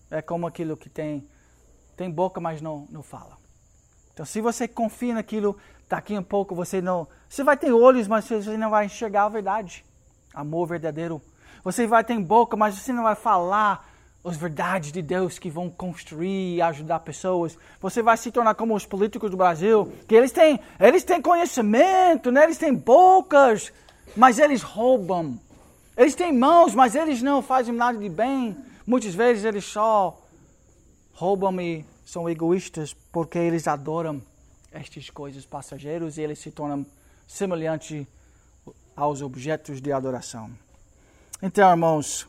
é 0.09 0.21
como 0.21 0.47
aquilo 0.47 0.77
que 0.77 0.89
tem, 0.89 1.27
tem 1.97 2.09
boca, 2.09 2.39
mas 2.39 2.61
não, 2.61 2.87
não 2.89 3.03
fala. 3.03 3.37
Então, 4.15 4.25
se 4.25 4.39
você 4.39 4.65
confia 4.65 5.13
naquilo, 5.13 5.57
daqui 5.89 6.15
a 6.15 6.21
pouco 6.21 6.55
você 6.55 6.81
não. 6.81 7.05
Você 7.27 7.43
vai 7.43 7.57
ter 7.57 7.73
olhos, 7.73 8.07
mas 8.07 8.23
você 8.23 8.55
não 8.55 8.69
vai 8.69 8.85
enxergar 8.85 9.25
a 9.25 9.29
verdade. 9.29 9.83
Amor 10.33 10.67
verdadeiro. 10.67 11.21
Você 11.65 11.85
vai 11.85 12.01
ter 12.01 12.17
boca, 12.17 12.55
mas 12.55 12.75
você 12.75 12.93
não 12.93 13.03
vai 13.03 13.15
falar 13.15 13.85
as 14.23 14.37
verdades 14.37 14.93
de 14.93 15.01
Deus 15.01 15.37
que 15.37 15.49
vão 15.49 15.69
construir 15.69 16.55
e 16.55 16.61
ajudar 16.61 17.01
pessoas. 17.01 17.57
Você 17.81 18.01
vai 18.01 18.15
se 18.15 18.31
tornar 18.31 18.55
como 18.55 18.73
os 18.73 18.85
políticos 18.85 19.29
do 19.29 19.35
Brasil, 19.35 19.91
que 20.07 20.15
eles 20.15 20.31
têm, 20.31 20.61
eles 20.79 21.03
têm 21.03 21.21
conhecimento, 21.21 22.31
né? 22.31 22.45
eles 22.45 22.57
têm 22.57 22.73
bocas, 22.73 23.73
mas 24.15 24.39
eles 24.39 24.61
roubam. 24.61 25.37
Eles 25.97 26.15
têm 26.15 26.31
mãos, 26.31 26.73
mas 26.73 26.95
eles 26.95 27.21
não 27.21 27.41
fazem 27.41 27.75
nada 27.75 27.97
de 27.97 28.07
bem. 28.07 28.55
Muitas 28.87 29.13
vezes 29.13 29.43
eles 29.43 29.65
só 29.65 30.17
roubam 31.13 31.59
e 31.59 31.85
são 32.05 32.29
egoístas 32.29 32.95
porque 33.11 33.39
eles 33.39 33.67
adoram 33.67 34.21
estas 34.71 35.09
coisas 35.09 35.45
passageiras 35.45 36.17
e 36.17 36.21
eles 36.21 36.37
se 36.37 36.51
tornam 36.51 36.85
semelhantes 37.27 38.05
aos 38.95 39.21
objetos 39.21 39.81
de 39.81 39.91
adoração. 39.91 40.51
Então, 41.41 41.69
irmãos, 41.69 42.27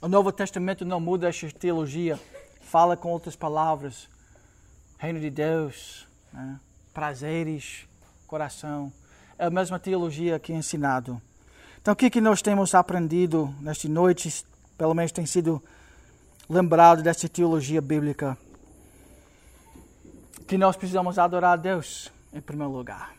o 0.00 0.08
Novo 0.08 0.32
Testamento 0.32 0.84
não 0.84 0.98
muda 0.98 1.28
esta 1.28 1.48
teologia, 1.50 2.18
fala 2.62 2.96
com 2.96 3.10
outras 3.10 3.36
palavras. 3.36 4.08
Reino 4.98 5.20
de 5.20 5.30
Deus, 5.30 6.06
né? 6.32 6.58
prazeres, 6.94 7.86
coração. 8.26 8.92
É 9.38 9.46
a 9.46 9.50
mesma 9.50 9.78
teologia 9.78 10.38
que 10.38 10.52
é 10.52 10.56
ensinado. 10.56 11.20
Então, 11.80 11.92
o 11.92 11.96
que, 11.96 12.08
que 12.08 12.20
nós 12.20 12.40
temos 12.40 12.74
aprendido 12.74 13.54
nesta 13.60 13.88
noite, 13.88 14.44
pelo 14.78 14.94
menos 14.94 15.12
tem 15.12 15.26
sido 15.26 15.62
lembrado 16.48 17.02
dessa 17.02 17.28
teologia 17.28 17.80
bíblica? 17.80 18.38
Que 20.52 20.58
nós 20.58 20.76
precisamos 20.76 21.18
adorar 21.18 21.54
a 21.54 21.56
Deus 21.56 22.12
em 22.30 22.38
primeiro 22.38 22.70
lugar. 22.70 23.14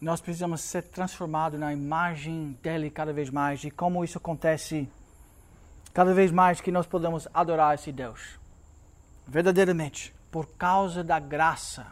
Nós 0.00 0.18
precisamos 0.18 0.62
ser 0.62 0.80
transformados 0.80 1.60
na 1.60 1.74
imagem 1.74 2.56
dele 2.62 2.88
cada 2.88 3.12
vez 3.12 3.28
mais 3.28 3.62
e 3.64 3.70
como 3.70 4.02
isso 4.02 4.16
acontece 4.16 4.88
cada 5.92 6.14
vez 6.14 6.32
mais 6.32 6.58
que 6.58 6.72
nós 6.72 6.86
podemos 6.86 7.28
adorar 7.34 7.74
esse 7.74 7.92
Deus 7.92 8.38
verdadeiramente 9.26 10.14
por 10.30 10.46
causa 10.56 11.04
da 11.04 11.18
graça 11.20 11.86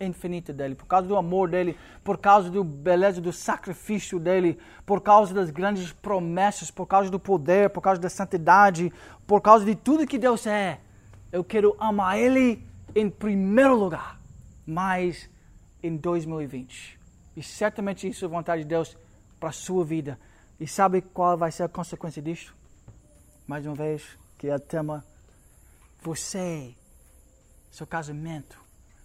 infinita 0.00 0.52
dele, 0.52 0.74
por 0.74 0.86
causa 0.86 1.06
do 1.06 1.16
amor 1.16 1.48
dele, 1.48 1.78
por 2.02 2.18
causa 2.18 2.50
da 2.50 2.64
beleza 2.64 3.20
do 3.20 3.32
sacrifício 3.32 4.18
dele, 4.18 4.58
por 4.84 5.00
causa 5.00 5.32
das 5.32 5.48
grandes 5.48 5.92
promessas, 5.92 6.72
por 6.72 6.86
causa 6.86 7.08
do 7.08 7.20
poder, 7.20 7.70
por 7.70 7.82
causa 7.82 8.00
da 8.00 8.10
santidade, 8.10 8.92
por 9.28 9.40
causa 9.40 9.64
de 9.64 9.76
tudo 9.76 10.08
que 10.08 10.18
Deus 10.18 10.44
é. 10.44 10.80
Eu 11.30 11.44
quero 11.44 11.76
amar 11.78 12.18
ele 12.18 12.66
em 12.96 13.10
primeiro 13.10 13.74
lugar, 13.74 14.18
mas 14.66 15.28
em 15.82 15.96
2020. 15.96 16.98
E 17.36 17.42
certamente 17.42 18.08
isso 18.08 18.24
é 18.24 18.28
vontade 18.28 18.62
de 18.62 18.68
Deus 18.68 18.96
para 19.38 19.50
a 19.50 19.52
sua 19.52 19.84
vida. 19.84 20.18
E 20.58 20.66
sabe 20.66 21.02
qual 21.02 21.36
vai 21.36 21.52
ser 21.52 21.64
a 21.64 21.68
consequência 21.68 22.22
disto? 22.22 22.56
Mais 23.46 23.66
uma 23.66 23.74
vez, 23.74 24.02
que 24.38 24.48
é 24.48 24.54
o 24.54 24.58
tema: 24.58 25.04
você, 26.00 26.74
seu 27.70 27.86
casamento, 27.86 28.58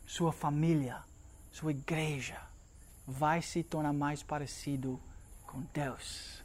sua 0.08 0.32
família, 0.32 1.00
sua 1.52 1.72
igreja, 1.72 2.38
vai 3.06 3.42
se 3.42 3.62
tornar 3.62 3.92
mais 3.92 4.24
parecido 4.24 4.98
com 5.46 5.64
Deus. 5.74 6.42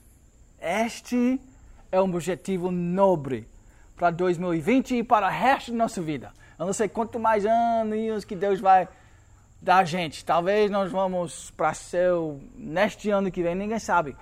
Este 0.61 1.41
é 1.93 2.01
um 2.01 2.13
objetivo 2.13 2.73
nobre 2.73 3.49
para 3.95 4.11
2020 4.11 4.97
e 4.97 5.05
para 5.05 5.29
o 5.29 5.31
resto 5.31 5.71
da 5.71 5.79
nossa 5.79 6.03
vida. 6.03 6.33
Eu 6.59 6.67
não 6.67 6.73
sei 6.73 6.89
quanto 6.89 7.19
mais 7.19 7.45
anos 7.45 8.25
que 8.25 8.35
Deus 8.35 8.61
vai 8.61 8.89
dar 9.61 9.79
a 9.79 9.85
gente. 9.85 10.25
Talvez 10.25 10.71
nós 10.71 10.91
vamos 10.91 11.51
para 11.51 11.75
céu 11.75 12.41
neste 12.55 13.11
ano 13.11 13.31
que 13.31 13.43
vem, 13.43 13.55
ninguém 13.55 13.79
sabe. 13.79 14.17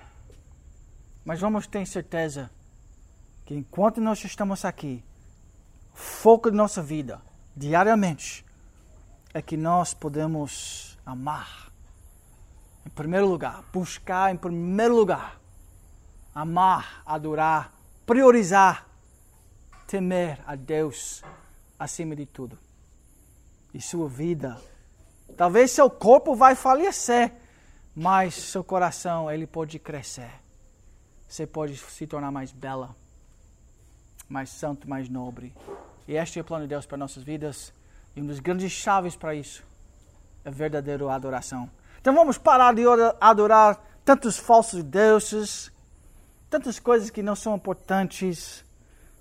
Mas 1.23 1.39
vamos 1.39 1.65
ter 1.65 1.85
certeza 1.85 2.51
que 3.45 3.55
enquanto 3.55 4.01
nós 4.01 4.23
estamos 4.23 4.65
aqui, 4.65 5.03
o 5.93 5.97
foco 5.97 6.51
da 6.51 6.57
nossa 6.57 6.83
vida, 6.83 7.21
diariamente, 7.55 8.45
é 9.33 9.41
que 9.41 9.55
nós 9.55 9.93
podemos 9.93 10.97
amar. 11.05 11.71
Em 12.85 12.89
primeiro 12.89 13.27
lugar, 13.27 13.63
buscar 13.71 14.33
em 14.33 14.37
primeiro 14.37 14.95
lugar, 14.95 15.39
amar, 16.33 17.01
adorar, 17.05 17.73
priorizar, 18.05 18.85
temer 19.87 20.39
a 20.45 20.55
Deus 20.55 21.23
acima 21.77 22.15
de 22.15 22.25
tudo. 22.25 22.57
E 23.73 23.81
sua 23.81 24.07
vida, 24.07 24.59
talvez 25.35 25.71
seu 25.71 25.89
corpo 25.89 26.35
vai 26.35 26.55
falecer, 26.55 27.33
mas 27.95 28.33
seu 28.33 28.63
coração 28.63 29.29
ele 29.29 29.45
pode 29.45 29.79
crescer. 29.79 30.31
Você 31.27 31.45
pode 31.45 31.77
se 31.77 32.07
tornar 32.07 32.31
mais 32.31 32.51
bela, 32.51 32.95
mais 34.29 34.49
santo, 34.49 34.89
mais 34.89 35.09
nobre. 35.09 35.53
E 36.07 36.15
este 36.15 36.39
é 36.39 36.41
o 36.41 36.45
plano 36.45 36.63
de 36.63 36.69
Deus 36.69 36.85
para 36.85 36.97
nossas 36.97 37.23
vidas. 37.23 37.73
E 38.15 38.21
um 38.21 38.25
dos 38.25 38.39
grandes 38.39 38.71
chaves 38.71 39.15
para 39.15 39.35
isso 39.35 39.63
é 40.43 40.49
a 40.49 40.51
verdadeira 40.51 41.11
adoração. 41.11 41.69
Então 41.99 42.13
vamos 42.13 42.37
parar 42.37 42.73
de 42.73 42.83
adorar 43.19 43.83
tantos 44.05 44.37
falsos 44.37 44.83
deuses, 44.83 45.71
tantas 46.49 46.79
coisas 46.79 47.09
que 47.09 47.23
não 47.23 47.35
são 47.35 47.55
importantes. 47.55 48.63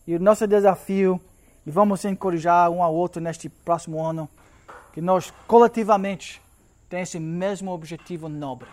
E 0.06 0.14
o 0.14 0.20
nosso 0.20 0.46
desafio 0.46 1.20
e 1.66 1.70
vamos 1.70 2.04
encorajar 2.04 2.70
um 2.70 2.82
ao 2.82 2.94
outro 2.94 3.22
neste 3.22 3.48
próximo 3.48 4.04
ano 4.04 4.28
que 4.92 5.00
nós 5.00 5.32
coletivamente 5.46 6.40
tenhamos 6.88 7.08
esse 7.08 7.18
mesmo 7.18 7.72
objetivo 7.72 8.28
nobre 8.28 8.68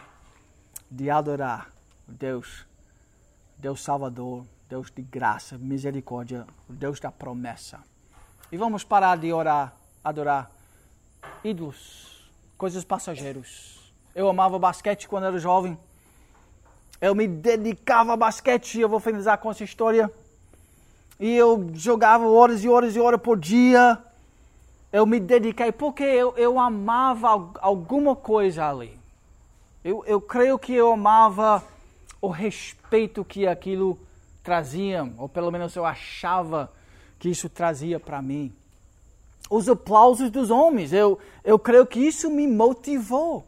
de 0.90 1.10
adorar 1.10 1.70
Deus, 2.08 2.66
Deus 3.58 3.82
Salvador, 3.82 4.46
Deus 4.70 4.92
de 4.92 5.02
graça, 5.02 5.58
misericórdia, 5.58 6.46
Deus 6.68 7.00
da 7.00 7.12
promessa. 7.12 7.80
E 8.52 8.58
vamos 8.58 8.84
parar 8.84 9.18
de 9.18 9.32
orar, 9.32 9.74
adorar 10.04 10.52
ídolos, 11.44 12.30
coisas 12.58 12.84
passageiras. 12.84 13.92
Eu 14.14 14.30
amava 14.30 14.60
basquete 14.60 15.08
quando 15.08 15.26
era 15.26 15.40
jovem. 15.40 15.78
Eu 17.00 17.16
me 17.16 17.28
dedicava 17.28 18.14
a 18.14 18.18
basquete. 18.18 18.80
Eu 18.80 18.90
vou 18.90 19.00
finalizar 19.00 19.38
com 19.38 19.50
essa 19.50 19.64
história 19.64 20.12
e 21.22 21.38
eu 21.38 21.70
jogava 21.76 22.28
horas 22.28 22.64
e 22.64 22.68
horas 22.68 22.96
e 22.96 23.00
horas 23.00 23.22
por 23.22 23.40
dia. 23.40 23.96
Eu 24.92 25.06
me 25.06 25.20
dediquei 25.20 25.72
porque 25.72 26.04
eu, 26.04 26.34
eu 26.36 26.60
amava 26.60 27.52
alguma 27.60 28.16
coisa 28.16 28.68
ali. 28.68 29.00
Eu, 29.84 30.04
eu 30.08 30.20
creio 30.20 30.58
que 30.58 30.74
eu 30.74 30.92
amava 30.92 31.64
o 32.20 32.28
respeito 32.28 33.24
que 33.24 33.46
aquilo 33.46 34.00
trazia, 34.42 35.08
ou 35.20 35.30
pelo 35.30 35.52
menos 35.52 35.76
eu 35.76 35.86
achava 35.86 36.72
que 37.20 37.30
isso 37.30 37.48
trazia 37.48 38.00
para 38.00 38.20
mim. 38.20 38.52
Os 39.48 39.70
aplausos 39.70 40.32
dos 40.32 40.50
homens, 40.50 40.92
eu, 40.92 41.20
eu 41.44 41.60
creio 41.60 41.86
que 41.86 42.00
isso 42.00 42.32
me 42.32 42.48
motivou. 42.48 43.46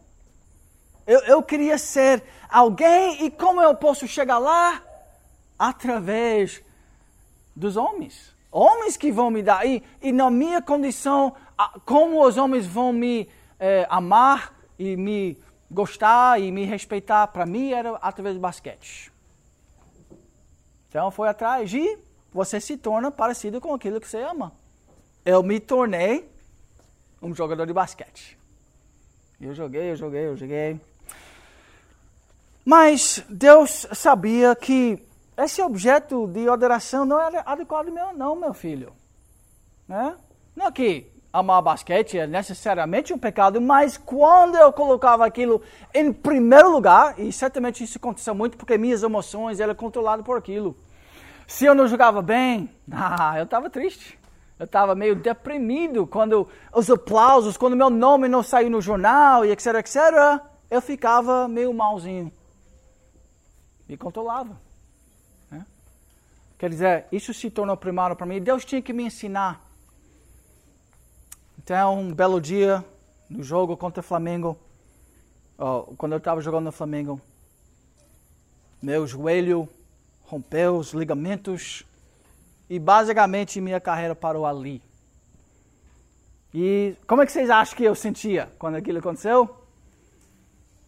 Eu, 1.08 1.22
eu 1.22 1.42
queria 1.42 1.80
ser 1.80 2.24
alguém 2.48 3.26
e 3.26 3.32
como 3.32 3.60
eu 3.64 3.74
posso 3.74 4.08
chegar 4.08 4.38
lá? 4.38 4.80
Através 5.58 6.62
dos 7.56 7.78
homens. 7.78 8.36
Homens 8.52 8.98
que 8.98 9.12
vão 9.12 9.32
me 9.32 9.42
dar. 9.42 9.66
E, 9.66 9.84
e 10.02 10.12
na 10.12 10.30
minha 10.30 10.62
condição, 10.62 11.34
como 11.86 12.26
os 12.26 12.38
homens 12.38 12.66
vão 12.66 12.94
me 12.94 13.28
é, 13.60 13.88
amar 13.90 14.54
e 14.78 14.96
me 14.96 15.38
gostar 15.70 16.40
e 16.40 16.52
me 16.52 16.66
respeitar, 16.66 17.28
para 17.28 17.46
mim 17.46 17.72
era 17.72 17.96
através 17.96 18.36
do 18.36 18.42
basquete. 18.42 19.12
Então 20.90 21.10
foi 21.10 21.28
atrás 21.28 21.74
e 21.74 21.98
você 22.32 22.62
se 22.62 22.78
torna 22.78 23.10
parecido 23.10 23.60
com 23.60 23.74
aquilo 23.74 24.00
que 24.00 24.08
você 24.08 24.22
ama. 24.22 24.54
Eu 25.26 25.42
me 25.42 25.60
tornei 25.60 26.30
um 27.22 27.34
jogador 27.34 27.66
de 27.66 27.74
basquete. 27.74 28.38
Eu 29.42 29.54
joguei, 29.54 29.92
eu 29.92 29.96
joguei, 29.96 30.28
eu 30.28 30.38
joguei. 30.38 30.80
Mas 32.64 33.24
Deus 33.30 33.88
sabia 33.94 34.56
que 34.56 35.02
esse 35.38 35.62
objeto 35.62 36.28
de 36.28 36.48
adoração 36.48 37.06
não 37.06 37.20
era 37.20 37.42
adequado 37.42 37.90
meu, 37.90 38.14
não, 38.14 38.36
meu 38.36 38.54
filho. 38.54 38.94
Né? 39.88 40.16
Não 40.56 40.72
que 40.72 41.12
amar 41.32 41.64
basquete 41.64 42.20
é 42.20 42.28
necessariamente 42.28 43.12
um 43.12 43.18
pecado, 43.18 43.60
mas 43.60 43.98
quando 43.98 44.56
eu 44.56 44.72
colocava 44.72 45.26
aquilo 45.26 45.62
em 45.92 46.14
primeiro 46.14 46.72
lugar, 46.72 47.20
e 47.20 47.32
certamente 47.34 47.84
isso 47.84 47.98
aconteceu 47.98 48.36
muito 48.36 48.56
porque 48.56 48.78
minhas 48.78 49.02
emoções 49.02 49.60
eram 49.60 49.74
controladas 49.74 50.24
por 50.24 50.38
aquilo. 50.38 50.78
Se 51.48 51.66
eu 51.66 51.74
não 51.74 51.88
jogava 51.88 52.22
bem, 52.22 52.70
ah, 52.92 53.34
eu 53.38 53.46
estava 53.46 53.70
triste. 53.70 54.20
Eu 54.60 54.66
estava 54.66 54.94
meio 54.94 55.16
deprimido 55.16 56.06
quando 56.06 56.48
os 56.72 56.90
aplausos, 56.90 57.58
quando 57.58 57.76
meu 57.76 57.90
nome 57.90 58.28
não 58.28 58.44
saiu 58.44 58.70
no 58.70 58.80
jornal 58.80 59.44
e 59.44 59.52
etc, 59.52 59.74
etc, 59.76 60.00
eu 60.70 60.80
ficava 60.80 61.48
meio 61.48 61.74
malzinho. 61.74 62.32
Me 63.90 63.98
controlava. 63.98 64.63
Quer 66.64 66.70
dizer, 66.70 67.06
isso 67.12 67.34
se 67.34 67.50
tornou 67.50 67.76
primário 67.76 68.16
para 68.16 68.26
mim. 68.26 68.42
Deus 68.42 68.64
tinha 68.64 68.82
que 68.82 68.94
me 68.94 69.04
ensinar 69.04 69.62
então, 71.62 72.00
um 72.00 72.14
belo 72.14 72.40
dia, 72.40 72.82
no 73.30 73.44
jogo 73.44 73.76
contra 73.76 74.00
o 74.00 74.04
Flamengo, 74.04 74.58
oh, 75.58 75.94
quando 75.98 76.14
eu 76.14 76.20
estava 76.20 76.40
jogando 76.40 76.64
no 76.64 76.72
Flamengo, 76.72 77.20
meu 78.82 79.06
joelho 79.06 79.68
rompeu 80.22 80.78
os 80.78 80.94
ligamentos 80.94 81.84
e 82.70 82.80
basicamente 82.80 83.60
minha 83.60 83.82
carreira 83.82 84.16
parou 84.16 84.46
ali. 84.46 84.82
E 86.54 86.96
como 87.06 87.24
é 87.24 87.26
que 87.26 87.34
vocês 87.34 87.50
acham 87.50 87.76
que 87.76 87.84
eu 87.84 87.94
sentia 87.94 88.50
quando 88.58 88.76
aquilo 88.76 89.00
aconteceu? 89.00 89.54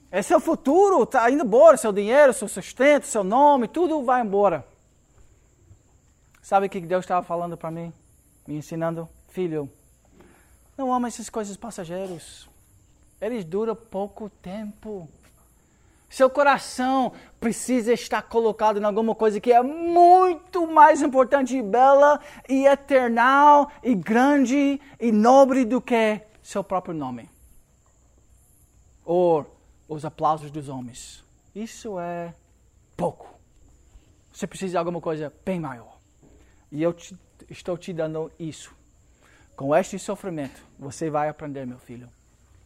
É 0.09 0.21
seu 0.21 0.39
futuro, 0.39 1.03
está 1.03 1.29
indo 1.29 1.43
embora, 1.43 1.75
seu 1.75 1.91
dinheiro, 1.91 2.31
seu 2.31 2.47
sustento, 2.47 3.05
seu 3.07 3.25
nome, 3.25 3.67
tudo 3.67 4.05
vai 4.05 4.21
embora. 4.21 4.65
Sabe 6.45 6.67
o 6.67 6.69
que 6.69 6.79
Deus 6.79 7.03
estava 7.03 7.25
falando 7.25 7.58
para 7.58 7.71
mim? 7.71 7.91
Me 8.45 8.58
ensinando, 8.58 9.10
filho, 9.29 9.67
não 10.77 10.93
ama 10.93 11.08
essas 11.08 11.27
coisas 11.27 11.58
passageiras. 11.58 12.47
Eles 13.19 13.43
duram 13.43 13.75
pouco 13.75 14.29
tempo. 14.29 15.10
Seu 16.08 16.29
coração 16.29 17.13
precisa 17.39 17.93
estar 17.93 18.21
colocado 18.21 18.79
em 18.79 18.84
alguma 18.84 19.15
coisa 19.15 19.39
que 19.39 19.51
é 19.51 19.63
muito 19.63 20.67
mais 20.67 21.01
importante 21.01 21.58
e 21.58 21.63
bela 21.63 22.21
e 22.47 22.67
eternal 22.67 23.71
e 23.81 23.95
grande 23.95 24.79
e 24.99 25.12
nobre 25.12 25.65
do 25.65 25.81
que 25.81 26.21
seu 26.43 26.63
próprio 26.63 26.93
nome. 26.93 27.27
Ou 29.03 29.47
os 29.89 30.05
aplausos 30.05 30.51
dos 30.51 30.69
homens. 30.69 31.23
Isso 31.55 31.99
é 31.99 32.36
pouco. 32.95 33.34
Você 34.31 34.45
precisa 34.45 34.73
de 34.73 34.77
alguma 34.77 35.01
coisa 35.01 35.34
bem 35.43 35.60
maior. 35.60 35.94
E 36.75 36.83
eu 36.83 36.91
te, 36.91 37.17
estou 37.49 37.77
te 37.77 37.93
dando 37.93 38.29
isso 38.38 38.75
com 39.55 39.73
este 39.73 39.97
sofrimento, 39.97 40.61
você 40.77 41.09
vai 41.09 41.29
aprender, 41.29 41.65
meu 41.65 41.79
filho, 41.79 42.09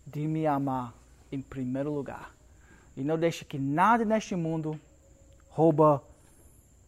de 0.03 0.25
me 0.27 0.47
amar 0.47 0.95
em 1.31 1.39
primeiro 1.39 1.93
lugar. 1.93 2.33
E 2.97 3.03
não 3.03 3.19
deixe 3.19 3.45
que 3.45 3.59
nada 3.59 4.03
neste 4.03 4.35
mundo 4.35 4.81
rouba 5.49 6.03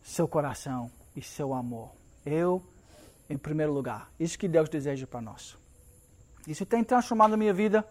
seu 0.01 0.27
coração 0.27 0.89
e 1.15 1.21
seu 1.21 1.53
amor. 1.53 1.91
Eu, 2.25 2.63
em 3.29 3.37
primeiro 3.37 3.71
lugar. 3.71 4.09
Isso 4.19 4.39
que 4.39 4.47
Deus 4.47 4.67
deseja 4.67 5.05
para 5.05 5.21
nós. 5.21 5.55
Isso 6.47 6.65
tem 6.65 6.83
transformado 6.83 7.35
a 7.35 7.37
minha 7.37 7.53
vida. 7.53 7.87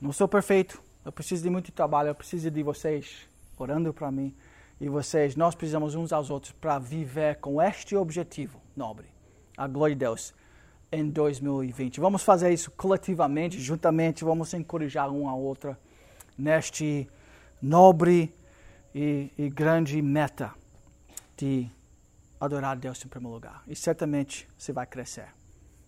Não 0.00 0.12
sou 0.12 0.26
perfeito. 0.26 0.82
Eu 1.04 1.12
preciso 1.12 1.44
de 1.44 1.50
muito 1.50 1.70
trabalho. 1.70 2.08
Eu 2.08 2.14
preciso 2.16 2.50
de 2.50 2.62
vocês 2.64 3.28
orando 3.56 3.94
para 3.94 4.10
mim. 4.10 4.34
E 4.80 4.88
vocês, 4.88 5.36
nós 5.36 5.54
precisamos 5.54 5.94
uns 5.94 6.12
aos 6.12 6.30
outros 6.30 6.52
para 6.52 6.78
viver 6.78 7.36
com 7.36 7.62
este 7.62 7.96
objetivo 7.96 8.60
nobre. 8.76 9.06
A 9.56 9.66
glória 9.66 9.94
de 9.94 10.00
Deus 10.00 10.34
em 10.90 11.08
2020. 11.08 12.00
Vamos 12.00 12.22
fazer 12.22 12.52
isso 12.52 12.70
coletivamente, 12.72 13.60
juntamente, 13.60 14.24
vamos 14.24 14.52
encorajar 14.54 15.10
um 15.10 15.28
a 15.28 15.34
outra 15.34 15.78
neste 16.36 17.08
nobre 17.60 18.34
e, 18.94 19.30
e 19.38 19.48
grande 19.48 20.00
meta 20.02 20.52
de 21.36 21.68
adorar 22.40 22.72
a 22.72 22.74
Deus 22.74 23.04
em 23.04 23.08
primeiro 23.08 23.34
lugar. 23.34 23.62
E 23.66 23.74
certamente 23.74 24.48
você 24.56 24.72
vai 24.72 24.86
crescer 24.86 25.28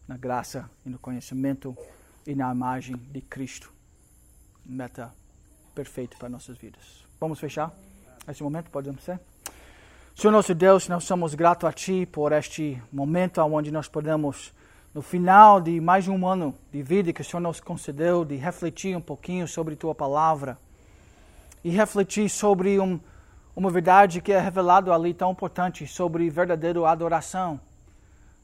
na 0.08 0.16
graça 0.16 0.68
e 0.84 0.90
no 0.90 0.98
conhecimento 0.98 1.76
e 2.26 2.34
na 2.34 2.52
imagem 2.52 2.96
de 2.96 3.20
Cristo. 3.20 3.72
Meta 4.64 5.12
perfeita 5.74 6.16
para 6.16 6.28
nossas 6.28 6.56
vidas. 6.56 7.04
Vamos 7.20 7.38
fechar 7.38 7.72
esse 8.32 8.42
momento? 8.42 8.70
Podemos 8.70 9.02
ser? 9.02 9.20
Senhor 10.14 10.32
nosso 10.32 10.54
Deus, 10.54 10.88
nós 10.88 11.04
somos 11.04 11.34
gratos 11.34 11.68
a 11.68 11.72
Ti 11.72 12.06
por 12.06 12.32
este 12.32 12.82
momento 12.90 13.40
onde 13.42 13.70
nós 13.70 13.86
podemos 13.86 14.52
no 14.94 15.02
final 15.02 15.60
de 15.60 15.78
mais 15.78 16.04
de 16.04 16.10
um 16.10 16.26
ano 16.26 16.54
de 16.72 16.82
vida 16.82 17.12
que 17.12 17.20
o 17.20 17.24
Senhor 17.24 17.40
nos 17.40 17.60
concedeu, 17.60 18.24
de 18.24 18.34
refletir 18.36 18.96
um 18.96 19.00
pouquinho 19.00 19.46
sobre 19.46 19.76
Tua 19.76 19.94
palavra 19.94 20.58
e 21.62 21.68
refletir 21.68 22.30
sobre 22.30 22.80
um, 22.80 22.98
uma 23.54 23.70
verdade 23.70 24.20
que 24.20 24.32
é 24.32 24.40
revelada 24.40 24.92
ali 24.94 25.12
tão 25.12 25.32
importante 25.32 25.86
sobre 25.86 26.30
verdadeira 26.30 26.88
adoração. 26.88 27.60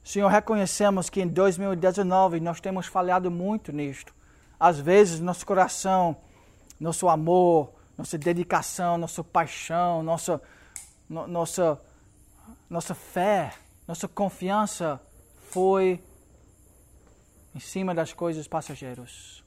Senhor, 0.03 0.27
reconhecemos 0.27 1.09
que 1.09 1.21
em 1.21 1.27
2019 1.27 2.39
nós 2.39 2.59
temos 2.59 2.85
falhado 2.85 3.31
muito 3.31 3.71
nisto. 3.71 4.13
Às 4.59 4.79
vezes, 4.79 5.19
nosso 5.19 5.45
coração, 5.45 6.17
nosso 6.79 7.09
amor, 7.09 7.73
nossa 7.97 8.17
dedicação, 8.17 8.97
nossa 8.97 9.23
paixão, 9.23 10.01
nossa, 10.03 10.41
no, 11.09 11.27
nossa, 11.27 11.79
nossa 12.69 12.95
fé, 12.95 13.53
nossa 13.87 14.07
confiança 14.07 14.99
foi 15.49 16.01
em 17.53 17.59
cima 17.59 17.93
das 17.93 18.13
coisas 18.13 18.47
passageiras. 18.47 19.43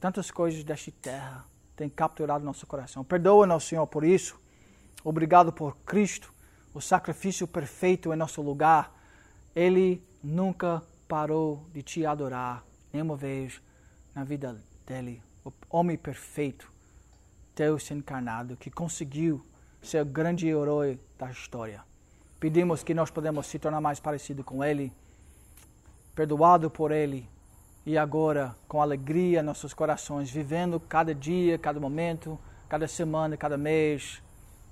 Tantas 0.00 0.30
coisas 0.30 0.64
desta 0.64 0.90
terra 0.90 1.44
têm 1.76 1.88
capturado 1.88 2.44
nosso 2.44 2.66
coração. 2.66 3.04
Perdoa-nos, 3.04 3.64
Senhor, 3.64 3.86
por 3.86 4.04
isso. 4.04 4.40
Obrigado 5.04 5.52
por 5.52 5.76
Cristo, 5.78 6.32
o 6.72 6.80
sacrifício 6.80 7.46
perfeito 7.46 8.12
em 8.12 8.16
nosso 8.16 8.40
lugar. 8.40 8.92
Ele 9.54 10.02
nunca 10.22 10.82
parou 11.06 11.66
de 11.72 11.82
te 11.82 12.06
adorar, 12.06 12.64
nenhuma 12.92 13.16
vez 13.16 13.60
na 14.14 14.24
vida 14.24 14.58
dele. 14.86 15.22
O 15.44 15.52
homem 15.68 15.98
perfeito, 15.98 16.71
Deus 17.54 17.90
encarnado, 17.90 18.56
que 18.56 18.70
conseguiu 18.70 19.44
ser 19.82 20.02
o 20.02 20.06
grande 20.06 20.48
herói 20.48 20.98
da 21.18 21.30
história. 21.30 21.82
Pedimos 22.40 22.82
que 22.82 22.94
nós 22.94 23.10
podemos 23.10 23.46
se 23.46 23.58
tornar 23.58 23.80
mais 23.80 24.00
parecido 24.00 24.42
com 24.42 24.64
Ele, 24.64 24.92
perdoado 26.14 26.70
por 26.70 26.90
Ele, 26.90 27.28
e 27.84 27.98
agora 27.98 28.54
com 28.68 28.80
alegria 28.80 29.42
nossos 29.42 29.74
corações, 29.74 30.30
vivendo 30.30 30.80
cada 30.80 31.14
dia, 31.14 31.58
cada 31.58 31.78
momento, 31.78 32.38
cada 32.68 32.88
semana, 32.88 33.36
cada 33.36 33.58
mês, 33.58 34.22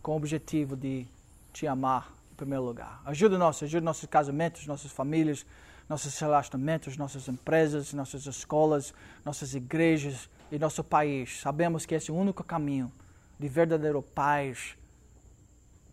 com 0.02 0.12
o 0.12 0.16
objetivo 0.16 0.76
de 0.76 1.06
te 1.52 1.66
amar 1.66 2.12
em 2.32 2.34
primeiro 2.34 2.64
lugar. 2.64 3.02
Ajuda-nos, 3.04 3.62
ajuda 3.62 3.84
nossos 3.84 4.08
casamentos, 4.08 4.66
nossas 4.66 4.90
famílias, 4.90 5.44
nossos 5.88 6.16
relacionamentos, 6.18 6.96
nossas 6.96 7.28
empresas, 7.28 7.92
nossas 7.92 8.24
escolas, 8.26 8.94
nossas 9.24 9.54
igrejas 9.54 10.30
e 10.50 10.58
nosso 10.58 10.82
país. 10.82 11.40
Sabemos 11.40 11.86
que 11.86 11.94
esse 11.94 12.10
é 12.10 12.14
o 12.14 12.16
único 12.16 12.42
caminho 12.42 12.90
de 13.38 13.48
verdadeiro 13.48 14.02
paz 14.02 14.76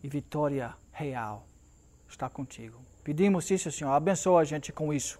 e 0.02 0.08
vitória 0.08 0.74
real 0.92 1.46
está 2.08 2.28
contigo. 2.28 2.78
Pedimos 3.04 3.50
isso, 3.50 3.70
Senhor. 3.70 3.92
Abençoa 3.92 4.40
a 4.40 4.44
gente 4.44 4.72
com 4.72 4.92
isso. 4.92 5.18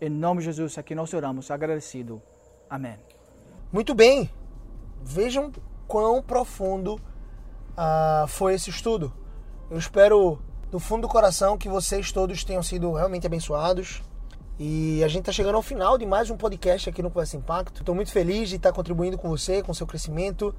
Em 0.00 0.08
nome 0.08 0.40
de 0.40 0.46
Jesus, 0.46 0.76
aqui 0.78 0.94
nós 0.94 1.12
oramos, 1.14 1.50
agradecido. 1.50 2.22
Amém. 2.68 2.98
Muito 3.72 3.94
bem. 3.94 4.30
Vejam 5.02 5.52
quão 5.86 6.22
profundo 6.22 6.94
uh, 6.94 8.26
foi 8.28 8.54
esse 8.54 8.70
estudo. 8.70 9.12
Eu 9.70 9.78
espero 9.78 10.38
do 10.70 10.78
fundo 10.78 11.02
do 11.02 11.08
coração 11.08 11.56
que 11.56 11.68
vocês 11.68 12.12
todos 12.12 12.44
tenham 12.44 12.62
sido 12.62 12.92
realmente 12.92 13.26
abençoados. 13.26 14.02
E 14.56 15.02
a 15.02 15.08
gente 15.08 15.22
está 15.22 15.32
chegando 15.32 15.56
ao 15.56 15.62
final 15.62 15.98
de 15.98 16.06
mais 16.06 16.30
um 16.30 16.36
podcast 16.36 16.88
aqui 16.88 17.02
no 17.02 17.10
Conversa 17.10 17.36
Impacto. 17.36 17.80
Estou 17.80 17.92
muito 17.92 18.12
feliz 18.12 18.48
de 18.48 18.54
estar 18.54 18.72
contribuindo 18.72 19.18
com 19.18 19.28
você, 19.28 19.60
com 19.60 19.74
seu 19.74 19.84
crescimento. 19.84 20.54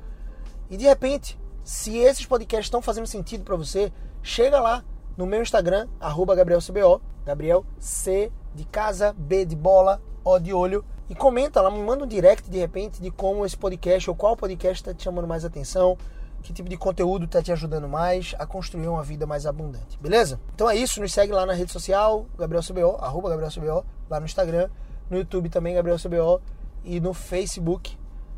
E 0.70 0.76
de 0.76 0.84
repente, 0.84 1.40
se 1.64 1.98
esses 2.00 2.26
podcasts 2.26 2.66
estão 2.66 2.82
fazendo 2.82 3.08
sentido 3.08 3.46
para 3.46 3.56
você, 3.56 3.94
chega 4.22 4.60
lá 4.60 4.84
no 5.16 5.26
meu 5.26 5.42
Instagram, 5.42 5.88
GabrielCBO, 6.36 7.02
Gabriel 7.26 7.66
C 7.80 8.34
de 8.54 8.66
casa, 8.66 9.16
B 9.18 9.46
de 9.46 9.56
bola, 9.56 10.02
O 10.26 10.38
de 10.40 10.54
olho, 10.54 10.84
E 11.10 11.16
comenta 11.16 11.62
lá, 11.62 11.72
me 11.72 11.80
manda 11.80 12.04
um 12.04 12.08
direct 12.08 12.50
de 12.50 12.58
repente 12.58 13.02
de 13.02 13.12
como 13.12 13.46
esse 13.46 13.56
podcast 13.56 14.10
ou 14.10 14.16
qual 14.16 14.36
podcast 14.36 14.82
está 14.82 14.94
te 14.94 15.04
chamando 15.04 15.28
mais 15.28 15.46
atenção, 15.46 15.98
que 16.46 16.54
tipo 16.54 16.70
de 16.70 16.78
conteúdo 16.78 17.26
está 17.26 17.42
te 17.42 17.52
ajudando 17.52 17.90
mais 17.90 18.36
a 18.38 18.46
construir 18.46 18.88
uma 18.88 19.02
vida 19.02 19.26
mais 19.26 19.48
abundante, 19.48 19.98
beleza? 20.00 20.40
Então 20.54 20.70
é 20.70 20.76
isso, 20.76 21.02
nos 21.02 21.12
segue 21.12 21.34
lá 21.34 21.44
na 21.44 21.54
rede 21.54 21.72
social, 21.72 22.28
Gabriel 22.38 22.62
CBO, 22.64 23.04
arroba 23.04 23.30
Gabriel 23.30 23.84
lá 24.08 24.20
no 24.20 24.28
Instagram, 24.28 24.70
no 25.10 25.18
YouTube 25.18 25.50
também, 25.50 25.74
Gabriel 25.74 25.98
CBO, 25.98 26.40
e 26.84 27.00
no 27.00 27.16
Facebook, 27.16 27.98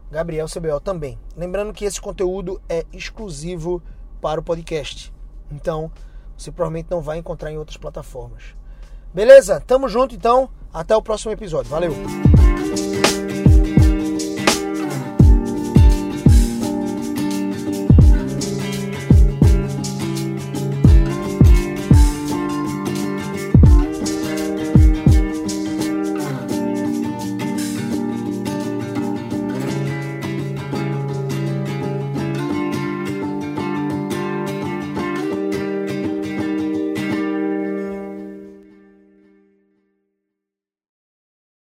Gabriel 0.09 0.47
CBO 0.47 0.79
também. 0.79 1.19
Lembrando 1.35 1.73
que 1.73 1.83
esse 1.83 1.99
conteúdo 1.99 2.61
é 2.69 2.85
exclusivo 2.93 3.83
para 4.21 4.39
o 4.39 4.43
podcast. 4.43 5.13
Então, 5.51 5.91
você 6.37 6.49
provavelmente 6.49 6.87
não 6.89 7.01
vai 7.01 7.17
encontrar 7.17 7.51
em 7.51 7.57
outras 7.57 7.75
plataformas. 7.75 8.55
Beleza? 9.13 9.61
Tamo 9.67 9.89
junto 9.89 10.15
então. 10.15 10.49
Até 10.73 10.95
o 10.95 11.01
próximo 11.01 11.33
episódio. 11.33 11.69
Valeu! 11.69 12.56